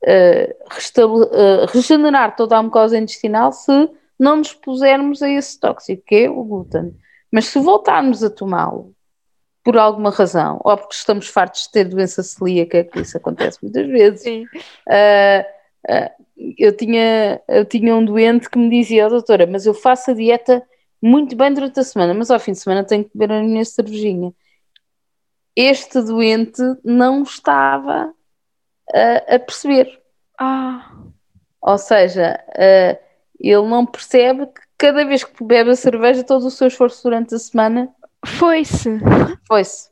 uh, 0.01 1.65
regenerar 1.73 2.37
toda 2.37 2.57
a 2.57 2.63
mucosa 2.63 2.97
intestinal 2.97 3.51
se 3.51 3.89
não 4.17 4.37
nos 4.37 4.53
pusermos 4.53 5.21
a 5.21 5.29
esse 5.29 5.59
tóxico, 5.59 6.03
que 6.07 6.15
é 6.15 6.29
o 6.29 6.41
glúten. 6.41 6.95
Mas 7.29 7.47
se 7.47 7.59
voltarmos 7.59 8.23
a 8.23 8.29
tomá-lo 8.29 8.95
por 9.61 9.77
alguma 9.77 10.09
razão, 10.09 10.61
ou 10.63 10.77
porque 10.77 10.95
estamos 10.95 11.27
fartos 11.27 11.63
de 11.63 11.71
ter 11.71 11.83
doença 11.85 12.23
celíaca, 12.23 12.85
que 12.85 13.01
isso 13.01 13.17
acontece 13.17 13.57
muitas 13.61 13.85
vezes. 13.87 14.25
Uh, 14.87 15.43
uh, 15.89 16.53
eu, 16.57 16.77
tinha, 16.77 17.41
eu 17.49 17.65
tinha 17.65 17.93
um 17.93 18.05
doente 18.05 18.49
que 18.49 18.57
me 18.57 18.69
dizia, 18.69 19.07
oh, 19.07 19.09
doutora, 19.09 19.45
mas 19.45 19.65
eu 19.65 19.73
faço 19.73 20.11
a 20.11 20.13
dieta 20.13 20.63
muito 21.01 21.35
bem 21.35 21.53
durante 21.53 21.77
a 21.77 21.83
semana, 21.83 22.13
mas 22.13 22.31
ao 22.31 22.39
fim 22.39 22.53
de 22.53 22.59
semana 22.59 22.85
tenho 22.85 23.03
que 23.03 23.11
beber 23.13 23.33
a 23.33 23.43
minha 23.43 23.65
cervejinha. 23.65 24.31
Este 25.55 26.01
doente 26.01 26.61
não 26.83 27.23
estava 27.23 28.13
a, 28.93 29.35
a 29.35 29.39
perceber. 29.39 30.01
Ah. 30.39 30.91
Ou 31.61 31.77
seja, 31.77 32.39
uh, 32.49 33.05
ele 33.39 33.67
não 33.67 33.85
percebe 33.85 34.45
que 34.47 34.61
cada 34.77 35.05
vez 35.05 35.23
que 35.23 35.43
bebe 35.43 35.71
a 35.71 35.75
cerveja, 35.75 36.23
todo 36.23 36.45
o 36.45 36.51
seu 36.51 36.67
esforço 36.67 37.03
durante 37.03 37.33
a 37.33 37.39
semana 37.39 37.89
foi-se. 38.25 38.99
Foi-se. 39.47 39.89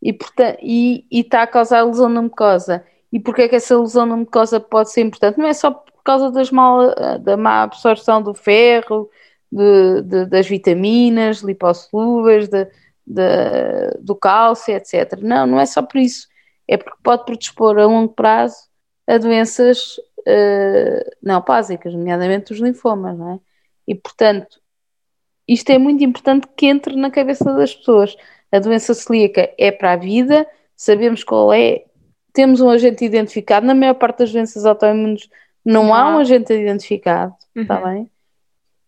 E, 0.00 0.12
portanto, 0.12 0.58
e, 0.62 1.06
está 1.10 1.42
a 1.42 1.46
causar 1.46 1.82
lesão 1.82 2.08
na 2.08 2.22
mucosa. 2.22 2.84
E 3.12 3.18
porquê 3.18 3.42
é 3.42 3.48
que 3.48 3.56
essa 3.56 3.78
lesão 3.78 4.06
na 4.06 4.16
mucosa 4.16 4.60
pode 4.60 4.92
ser 4.92 5.00
importante? 5.00 5.38
Não 5.38 5.46
é 5.46 5.52
só 5.52 5.70
por 5.70 6.02
causa 6.04 6.30
das 6.30 6.50
mal, 6.50 6.94
da 7.20 7.36
má 7.36 7.62
absorção 7.62 8.22
do 8.22 8.34
ferro, 8.34 9.10
de, 9.50 10.02
de, 10.02 10.26
das 10.26 10.46
vitaminas 10.46 11.38
lipossolúveis, 11.38 12.48
de, 12.48 12.68
do 14.00 14.14
cálcio, 14.14 14.74
etc. 14.74 15.20
Não, 15.22 15.46
não 15.46 15.60
é 15.60 15.66
só 15.66 15.82
por 15.82 15.98
isso. 15.98 16.28
É 16.66 16.76
porque 16.76 16.98
pode 17.02 17.24
predispor 17.24 17.78
a 17.78 17.86
longo 17.86 18.12
prazo 18.12 18.68
a 19.06 19.16
doenças 19.16 19.96
uh, 20.18 21.10
neoplásicas, 21.22 21.94
nomeadamente 21.94 22.52
os 22.52 22.60
linfomas, 22.60 23.18
não 23.18 23.32
é? 23.32 23.40
E, 23.86 23.94
portanto, 23.94 24.60
isto 25.48 25.70
é 25.70 25.78
muito 25.78 26.04
importante 26.04 26.46
que 26.54 26.66
entre 26.66 26.94
na 26.94 27.10
cabeça 27.10 27.44
das 27.54 27.74
pessoas. 27.74 28.14
A 28.52 28.58
doença 28.58 28.94
celíaca 28.94 29.50
é 29.58 29.70
para 29.70 29.92
a 29.92 29.96
vida, 29.96 30.46
sabemos 30.76 31.24
qual 31.24 31.52
é, 31.52 31.84
temos 32.32 32.60
um 32.60 32.68
agente 32.68 33.04
identificado. 33.04 33.66
Na 33.66 33.74
maior 33.74 33.94
parte 33.94 34.18
das 34.18 34.32
doenças 34.32 34.64
autoimunes 34.64 35.28
não, 35.64 35.84
não 35.84 35.94
há 35.94 36.14
um 36.14 36.18
agente 36.18 36.52
identificado, 36.52 37.34
está 37.54 37.78
uhum. 37.78 37.84
bem? 37.84 38.10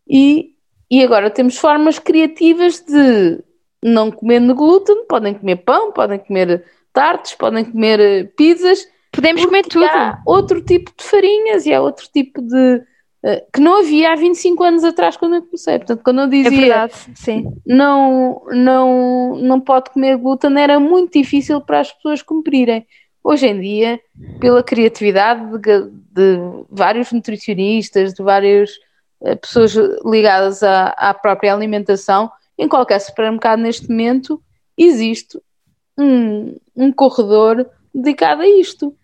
E, 0.09 0.55
e 0.91 1.03
agora 1.03 1.31
temos 1.31 1.57
formas 1.57 1.99
criativas 1.99 2.81
de 2.81 3.43
não 3.83 4.11
comendo 4.11 4.55
glúten, 4.55 5.07
podem 5.07 5.35
comer 5.35 5.57
pão, 5.57 5.93
podem 5.93 6.19
comer 6.19 6.65
tartes, 6.93 7.35
podem 7.35 7.65
comer 7.65 8.01
eh, 8.01 8.25
pizzas. 8.25 8.87
Podemos 9.13 9.45
comer 9.45 9.65
tudo. 9.65 9.87
Há 9.87 10.21
outro 10.25 10.61
tipo 10.63 10.93
de 10.97 11.03
farinhas 11.03 11.67
e 11.67 11.75
há 11.75 11.81
outro 11.81 12.09
tipo 12.13 12.41
de. 12.43 12.83
Uh, 13.23 13.37
que 13.53 13.61
não 13.61 13.81
havia 13.81 14.13
há 14.13 14.17
25 14.17 14.63
anos 14.65 14.83
atrás 14.83 15.15
quando 15.17 15.35
eu 15.35 15.43
comecei. 15.43 15.77
Portanto, 15.79 16.03
quando 16.03 16.21
eu 16.23 16.27
dizia 16.27 16.57
é 16.57 16.61
verdade, 16.61 16.95
sim. 17.15 17.45
Não, 17.67 18.43
não, 18.51 19.37
não 19.37 19.61
pode 19.61 19.91
comer 19.91 20.17
glúten, 20.17 20.59
era 20.59 20.81
muito 20.81 21.19
difícil 21.19 21.61
para 21.61 21.81
as 21.81 21.93
pessoas 21.93 22.23
cumprirem. 22.23 22.87
Hoje 23.23 23.47
em 23.47 23.61
dia, 23.61 24.01
pela 24.41 24.63
criatividade 24.63 25.59
de, 25.59 25.91
de 26.11 26.39
vários 26.71 27.13
nutricionistas, 27.13 28.15
de 28.15 28.23
várias 28.23 28.71
uh, 29.21 29.37
pessoas 29.37 29.75
ligadas 30.03 30.63
à, 30.63 30.87
à 30.97 31.13
própria 31.13 31.53
alimentação, 31.53 32.31
em 32.61 32.69
qualquer 32.69 33.01
supermercado 33.01 33.61
neste 33.61 33.89
momento 33.89 34.43
existe 34.77 35.41
um, 35.99 36.55
um 36.77 36.93
corredor 36.93 37.67
dedicado 37.93 38.43
a 38.43 38.47
isto. 38.47 38.95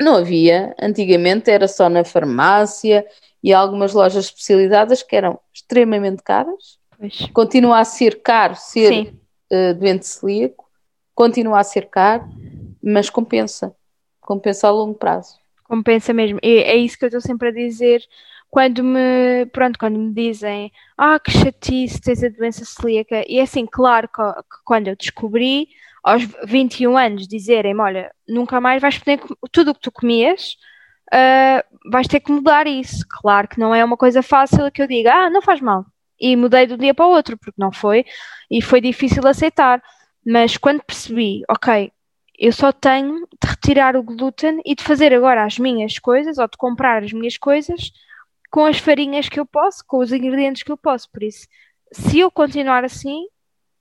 Não 0.00 0.14
havia, 0.14 0.76
antigamente 0.80 1.50
era 1.50 1.66
só 1.66 1.88
na 1.88 2.04
farmácia 2.04 3.04
e 3.42 3.52
algumas 3.52 3.92
lojas 3.92 4.26
especializadas 4.26 5.02
que 5.02 5.16
eram 5.16 5.40
extremamente 5.52 6.22
caras. 6.22 6.78
Pois. 6.96 7.26
Continua 7.32 7.80
a 7.80 7.84
ser 7.84 8.22
caro 8.22 8.54
ser 8.54 9.12
uh, 9.52 9.74
doente 9.74 10.06
celíaco, 10.06 10.70
continua 11.16 11.58
a 11.58 11.64
ser 11.64 11.88
caro, 11.88 12.28
mas 12.80 13.10
compensa. 13.10 13.74
Compensa 14.20 14.68
a 14.68 14.70
longo 14.70 14.94
prazo. 14.94 15.36
Compensa 15.64 16.12
mesmo. 16.12 16.38
E 16.44 16.58
é 16.58 16.76
isso 16.76 16.96
que 16.96 17.04
eu 17.04 17.08
estou 17.08 17.20
sempre 17.20 17.48
a 17.48 17.52
dizer 17.52 18.02
quando 18.50 18.82
me, 18.82 19.46
pronto, 19.52 19.78
quando 19.78 19.98
me 19.98 20.12
dizem, 20.12 20.72
ah, 20.96 21.18
que 21.18 21.30
chatice, 21.30 22.00
tens 22.00 22.22
a 22.24 22.28
doença 22.28 22.64
celíaca, 22.64 23.24
e 23.28 23.38
é 23.38 23.42
assim, 23.42 23.66
claro 23.66 24.08
que, 24.08 24.22
que 24.22 24.64
quando 24.64 24.88
eu 24.88 24.96
descobri, 24.96 25.68
aos 26.02 26.24
21 26.44 26.96
anos, 26.96 27.28
dizerem-me, 27.28 27.80
olha, 27.80 28.10
nunca 28.26 28.60
mais 28.60 28.80
vais 28.80 28.98
poder, 28.98 29.20
tudo 29.52 29.70
o 29.70 29.74
que 29.74 29.80
tu 29.80 29.92
comias, 29.92 30.56
uh, 31.12 31.90
vais 31.90 32.08
ter 32.08 32.20
que 32.20 32.32
mudar 32.32 32.66
isso. 32.66 33.04
Claro 33.20 33.48
que 33.48 33.58
não 33.58 33.74
é 33.74 33.84
uma 33.84 33.96
coisa 33.96 34.22
fácil 34.22 34.70
que 34.70 34.82
eu 34.82 34.86
diga, 34.86 35.12
ah, 35.12 35.30
não 35.30 35.42
faz 35.42 35.60
mal. 35.60 35.84
E 36.20 36.34
mudei 36.36 36.66
do 36.66 36.78
dia 36.78 36.94
para 36.94 37.06
o 37.06 37.10
outro, 37.10 37.36
porque 37.36 37.60
não 37.60 37.72
foi, 37.72 38.04
e 38.50 38.62
foi 38.62 38.80
difícil 38.80 39.26
aceitar. 39.26 39.82
Mas 40.26 40.56
quando 40.56 40.82
percebi, 40.82 41.42
ok, 41.48 41.92
eu 42.38 42.52
só 42.52 42.72
tenho 42.72 43.26
de 43.42 43.48
retirar 43.48 43.96
o 43.96 44.02
glúten 44.02 44.60
e 44.64 44.74
de 44.74 44.82
fazer 44.82 45.12
agora 45.12 45.44
as 45.44 45.58
minhas 45.58 45.98
coisas, 45.98 46.38
ou 46.38 46.46
de 46.46 46.56
comprar 46.56 47.02
as 47.02 47.12
minhas 47.12 47.36
coisas, 47.36 47.92
com 48.50 48.64
as 48.64 48.78
farinhas 48.78 49.28
que 49.28 49.38
eu 49.38 49.46
posso, 49.46 49.84
com 49.86 49.98
os 49.98 50.12
ingredientes 50.12 50.62
que 50.62 50.72
eu 50.72 50.76
posso. 50.76 51.10
Por 51.10 51.22
isso, 51.22 51.46
se 51.92 52.18
eu 52.20 52.30
continuar 52.30 52.84
assim, 52.84 53.26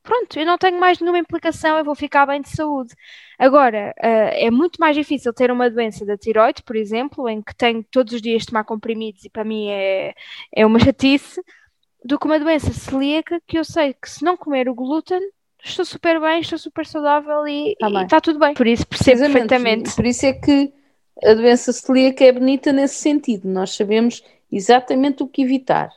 pronto, 0.04 0.40
eu 0.40 0.46
não 0.46 0.58
tenho 0.58 0.80
mais 0.80 1.00
nenhuma 1.00 1.20
implicação, 1.20 1.78
eu 1.78 1.84
vou 1.84 1.96
ficar 1.96 2.26
bem 2.26 2.42
de 2.42 2.50
saúde. 2.50 2.94
Agora, 3.38 3.94
uh, 4.00 4.32
é 4.34 4.50
muito 4.50 4.78
mais 4.78 4.96
difícil 4.96 5.34
ter 5.34 5.52
uma 5.52 5.70
doença 5.70 6.06
da 6.06 6.18
tiroide, 6.18 6.64
por 6.64 6.76
exemplo, 6.76 7.28
em 7.30 7.42
que 7.42 7.56
tenho 7.56 7.84
todos 7.92 8.14
os 8.14 8.22
dias 8.22 8.42
de 8.42 8.48
tomar 8.48 8.64
comprimidos 8.64 9.24
e 9.26 9.30
para 9.30 9.44
mim 9.44 9.70
é, 9.70 10.14
é 10.56 10.66
uma 10.66 10.80
chatice, 10.80 11.42
do 12.04 12.18
que 12.18 12.26
uma 12.26 12.40
doença 12.40 12.72
celíaca 12.72 13.42
que 13.46 13.58
eu 13.58 13.66
sei 13.66 13.94
que 13.94 14.10
se 14.10 14.24
não 14.24 14.38
comer 14.38 14.70
o 14.70 14.76
glúten, 14.76 15.20
estou 15.64 15.84
super 15.84 16.22
bem, 16.22 16.40
estou 16.40 16.58
super 16.58 16.86
saudável 16.86 17.46
e 17.48 17.74
está 17.74 18.08
tá 18.08 18.22
tudo 18.22 18.40
bem. 18.40 18.54
Por 18.54 18.68
isso 18.68 18.88
percebo 18.88 19.22
perfeitamente. 19.22 19.94
Por 19.96 20.06
isso 20.06 20.26
é 20.26 20.34
que 20.34 20.72
a 21.24 21.34
doença 21.34 21.74
celíaca 21.74 22.24
é 22.24 22.32
bonita 22.32 22.72
nesse 22.72 22.96
sentido. 22.96 23.50
Nós 23.50 23.76
sabemos 23.76 24.24
exatamente 24.52 25.24
o 25.24 25.28
que 25.28 25.42
evitar. 25.42 25.90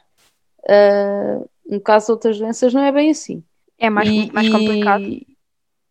Uh, 0.65 1.49
no 1.69 1.81
caso 1.81 2.07
de 2.07 2.13
outras 2.13 2.39
doenças, 2.39 2.75
não 2.75 2.83
é 2.83 2.93
bem 2.93 3.11
assim. 3.11 3.43
É 3.79 3.89
mais, 3.89 4.09
e, 4.09 4.31
mais 4.33 4.49
complicado. 4.49 5.05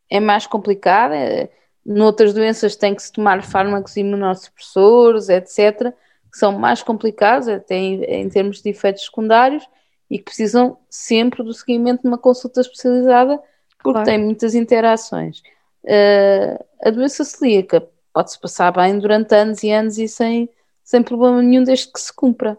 É 0.09 0.19
mais 0.19 0.47
complicado. 0.47 1.13
É, 1.13 1.49
noutras 1.85 2.33
doenças 2.33 2.75
tem 2.75 2.93
que 2.93 3.01
se 3.01 3.11
tomar 3.11 3.43
fármacos 3.43 3.95
imunossupressores, 3.97 5.29
etc., 5.29 5.93
que 6.31 6.37
são 6.37 6.51
mais 6.51 6.83
complicados, 6.83 7.47
até 7.47 7.75
em, 7.75 8.03
em 8.03 8.29
termos 8.29 8.61
de 8.61 8.69
efeitos 8.69 9.05
secundários, 9.05 9.67
e 10.09 10.17
que 10.17 10.25
precisam 10.25 10.77
sempre 10.89 11.43
do 11.43 11.53
seguimento 11.53 12.03
de 12.03 12.07
uma 12.07 12.17
consulta 12.17 12.61
especializada, 12.61 13.41
porque 13.77 13.91
claro. 13.91 14.05
tem 14.05 14.19
muitas 14.19 14.53
interações. 14.53 15.41
Uh, 15.83 16.63
a 16.83 16.89
doença 16.89 17.23
celíaca 17.23 17.87
pode-se 18.13 18.39
passar 18.39 18.71
bem 18.71 18.99
durante 18.99 19.33
anos 19.33 19.63
e 19.63 19.71
anos 19.71 19.97
e 19.97 20.07
sem 20.07 20.49
sem 20.89 21.03
problema 21.03 21.39
nenhum 21.39 21.63
desde 21.63 21.91
que 21.91 22.01
se 22.01 22.11
cumpra. 22.11 22.57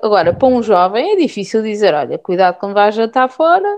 Agora, 0.00 0.32
para 0.32 0.46
um 0.46 0.62
jovem 0.62 1.10
é 1.10 1.16
difícil 1.16 1.60
dizer, 1.60 1.92
olha, 1.92 2.16
cuidado 2.16 2.56
quando 2.56 2.74
vais 2.74 2.94
jantar 2.94 3.28
fora, 3.28 3.68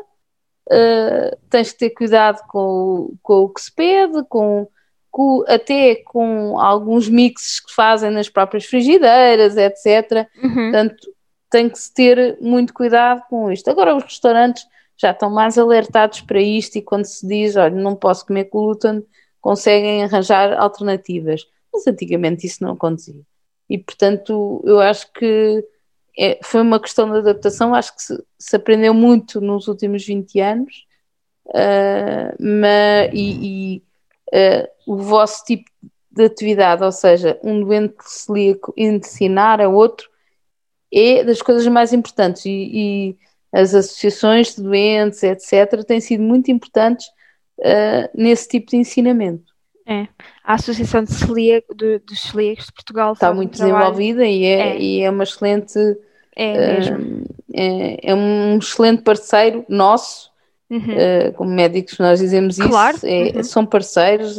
uh, 0.70 1.37
tens 1.48 1.72
que 1.72 1.79
ter 1.79 1.90
cuidado 1.90 2.46
com, 2.46 3.14
com 3.22 3.44
o 3.44 3.48
que 3.48 3.62
se 3.62 3.74
pede, 3.74 4.22
com, 4.29 4.68
com, 5.11 5.44
até 5.48 5.94
com 5.94 6.61
alguns 6.61 7.09
mixes 7.09 7.59
que 7.59 7.74
fazem 7.74 8.11
nas 8.11 8.29
próprias 8.29 8.66
frigideiras, 8.66 9.57
etc. 9.57 10.29
Uhum. 10.42 10.55
Portanto, 10.55 11.14
tem 11.48 11.70
que 11.70 11.79
se 11.79 11.94
ter 11.94 12.37
muito 12.42 12.74
cuidado 12.74 13.22
com 13.31 13.50
isto. 13.50 13.70
Agora, 13.70 13.96
os 13.96 14.05
restaurantes 14.05 14.66
já 14.94 15.12
estão 15.12 15.31
mais 15.31 15.57
alertados 15.57 16.20
para 16.20 16.38
isto 16.38 16.77
e 16.77 16.83
quando 16.83 17.07
se 17.07 17.27
diz, 17.27 17.57
olha, 17.57 17.74
não 17.74 17.96
posso 17.96 18.27
comer 18.27 18.44
glúten, 18.53 19.03
conseguem 19.40 20.05
arranjar 20.05 20.53
alternativas. 20.53 21.46
Mas 21.72 21.87
antigamente 21.87 22.46
isso 22.46 22.62
não 22.62 22.72
acontecia 22.72 23.22
e 23.74 23.78
portanto 23.78 24.62
eu 24.64 24.80
acho 24.80 25.12
que 25.12 25.64
é, 26.16 26.38
foi 26.42 26.60
uma 26.60 26.78
questão 26.78 27.10
de 27.10 27.18
adaptação, 27.18 27.74
acho 27.74 27.94
que 27.96 28.02
se, 28.02 28.24
se 28.38 28.54
aprendeu 28.56 28.94
muito 28.94 29.40
nos 29.40 29.66
últimos 29.66 30.06
20 30.06 30.40
anos 30.40 30.87
uh, 31.46 32.44
e, 33.12 33.82
e 33.82 33.82
uh, 34.32 34.68
o 34.87 34.96
vosso 34.96 35.44
tipo 35.44 35.68
de 36.08 36.24
atividade, 36.24 36.84
ou 36.84 36.92
seja, 36.92 37.38
um 37.42 37.64
doente 37.64 37.96
celíaco 38.02 38.72
ensinar 38.76 39.60
a 39.60 39.68
outro 39.68 40.08
é 40.92 41.24
das 41.24 41.42
coisas 41.42 41.66
mais 41.66 41.92
importantes 41.92 42.44
e, 42.46 42.70
e 42.72 43.18
as 43.52 43.74
associações 43.74 44.54
de 44.54 44.62
doentes, 44.62 45.20
etc., 45.24 45.84
têm 45.84 46.00
sido 46.00 46.22
muito 46.22 46.48
importantes 46.52 47.08
uh, 47.58 48.08
nesse 48.14 48.48
tipo 48.48 48.70
de 48.70 48.76
ensinamento. 48.76 49.54
É. 49.87 50.09
A 50.42 50.55
Associação 50.55 51.05
de 51.05 51.12
Celíaco, 51.12 51.75
de, 51.75 51.99
dos 51.99 52.20
Celíacos 52.20 52.66
de 52.66 52.73
Portugal 52.73 53.12
está 53.12 53.33
muito 53.35 53.53
desenvolvida 53.53 54.25
e 54.25 54.44
é, 54.44 54.61
é. 54.61 54.81
e 54.81 55.01
é 55.03 55.11
uma 55.11 55.25
excelente. 55.25 55.79
É, 56.37 56.75
mesmo. 56.75 57.25
é, 57.53 58.11
é 58.11 58.14
um 58.14 58.59
excelente 58.59 59.03
parceiro 59.03 59.64
nosso, 59.68 60.33
uhum. 60.68 60.79
uh, 60.79 61.33
como 61.35 61.51
médicos 61.51 61.97
nós 61.99 62.18
dizemos 62.18 62.57
claro. 62.57 62.97
isso, 62.97 63.07
é, 63.07 63.33
uhum. 63.37 63.42
são 63.44 63.64
parceiros, 63.64 64.38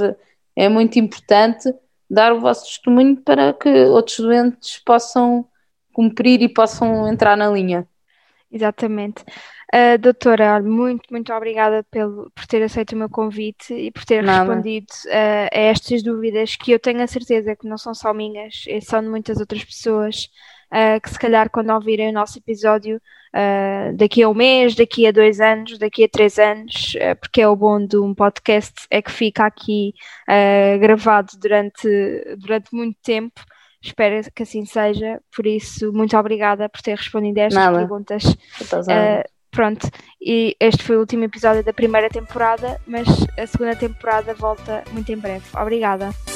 é 0.57 0.67
muito 0.67 0.99
importante 0.99 1.73
dar 2.09 2.33
o 2.33 2.41
vosso 2.41 2.65
testemunho 2.65 3.15
para 3.15 3.53
que 3.53 3.69
outros 3.85 4.17
doentes 4.17 4.81
possam 4.85 5.45
cumprir 5.93 6.41
e 6.41 6.49
possam 6.49 7.07
entrar 7.07 7.37
na 7.37 7.49
linha. 7.49 7.87
Exatamente. 8.55 9.21
Uh, 9.73 9.97
doutora, 9.99 10.61
muito, 10.61 11.03
muito 11.11 11.33
obrigada 11.33 11.83
pelo, 11.91 12.31
por 12.33 12.47
ter 12.47 12.63
aceito 12.63 12.93
o 12.93 12.97
meu 12.97 13.09
convite 13.09 13.73
e 13.73 13.91
por 13.91 14.05
ter 14.05 14.23
Nada. 14.23 14.45
respondido 14.45 14.87
uh, 15.07 15.49
a 15.51 15.59
estas 15.59 16.01
dúvidas 16.01 16.55
que 16.55 16.71
eu 16.71 16.79
tenho 16.79 17.01
a 17.01 17.07
certeza 17.07 17.53
que 17.53 17.67
não 17.67 17.77
são 17.77 17.93
só 17.93 18.13
minhas, 18.13 18.63
são 18.83 19.01
de 19.01 19.09
muitas 19.09 19.41
outras 19.41 19.61
pessoas 19.65 20.29
uh, 20.71 21.01
que 21.01 21.09
se 21.09 21.19
calhar 21.19 21.49
quando 21.49 21.71
ouvirem 21.71 22.11
o 22.11 22.13
nosso 22.13 22.39
episódio 22.39 23.01
daqui 23.97 24.23
a 24.23 24.29
um 24.29 24.33
mês, 24.33 24.75
daqui 24.75 25.05
a 25.05 25.11
dois 25.11 25.41
anos, 25.41 25.77
daqui 25.77 26.05
a 26.05 26.07
três 26.07 26.39
anos, 26.39 26.95
porque 27.19 27.41
é 27.41 27.47
o 27.49 27.53
bom 27.53 27.85
de 27.85 27.97
um 27.97 28.15
podcast 28.15 28.87
é 28.89 29.01
que 29.01 29.11
fica 29.11 29.45
aqui 29.45 29.93
gravado 30.79 31.33
durante, 31.37 31.85
durante 32.37 32.73
muito 32.73 32.97
tempo. 33.03 33.41
Espero 33.81 34.31
que 34.33 34.43
assim 34.43 34.65
seja, 34.65 35.21
por 35.35 35.45
isso, 35.45 35.91
muito 35.93 36.17
obrigada 36.17 36.67
por 36.67 36.81
ter 36.81 36.95
respondido 36.95 37.39
a 37.39 37.43
estas 37.43 37.63
Nada. 37.63 37.77
perguntas. 37.77 38.23
Pronto, 39.55 39.89
e 40.21 40.53
este 40.59 40.83
foi 40.83 40.97
o 40.97 40.99
último 40.99 41.23
episódio 41.23 41.63
da 41.63 41.71
primeira 41.71 42.09
temporada, 42.09 42.77
mas 42.85 43.07
a 43.37 43.47
segunda 43.47 43.73
temporada 43.73 44.33
volta 44.33 44.83
muito 44.91 45.09
em 45.13 45.17
breve. 45.17 45.45
Obrigada. 45.55 46.34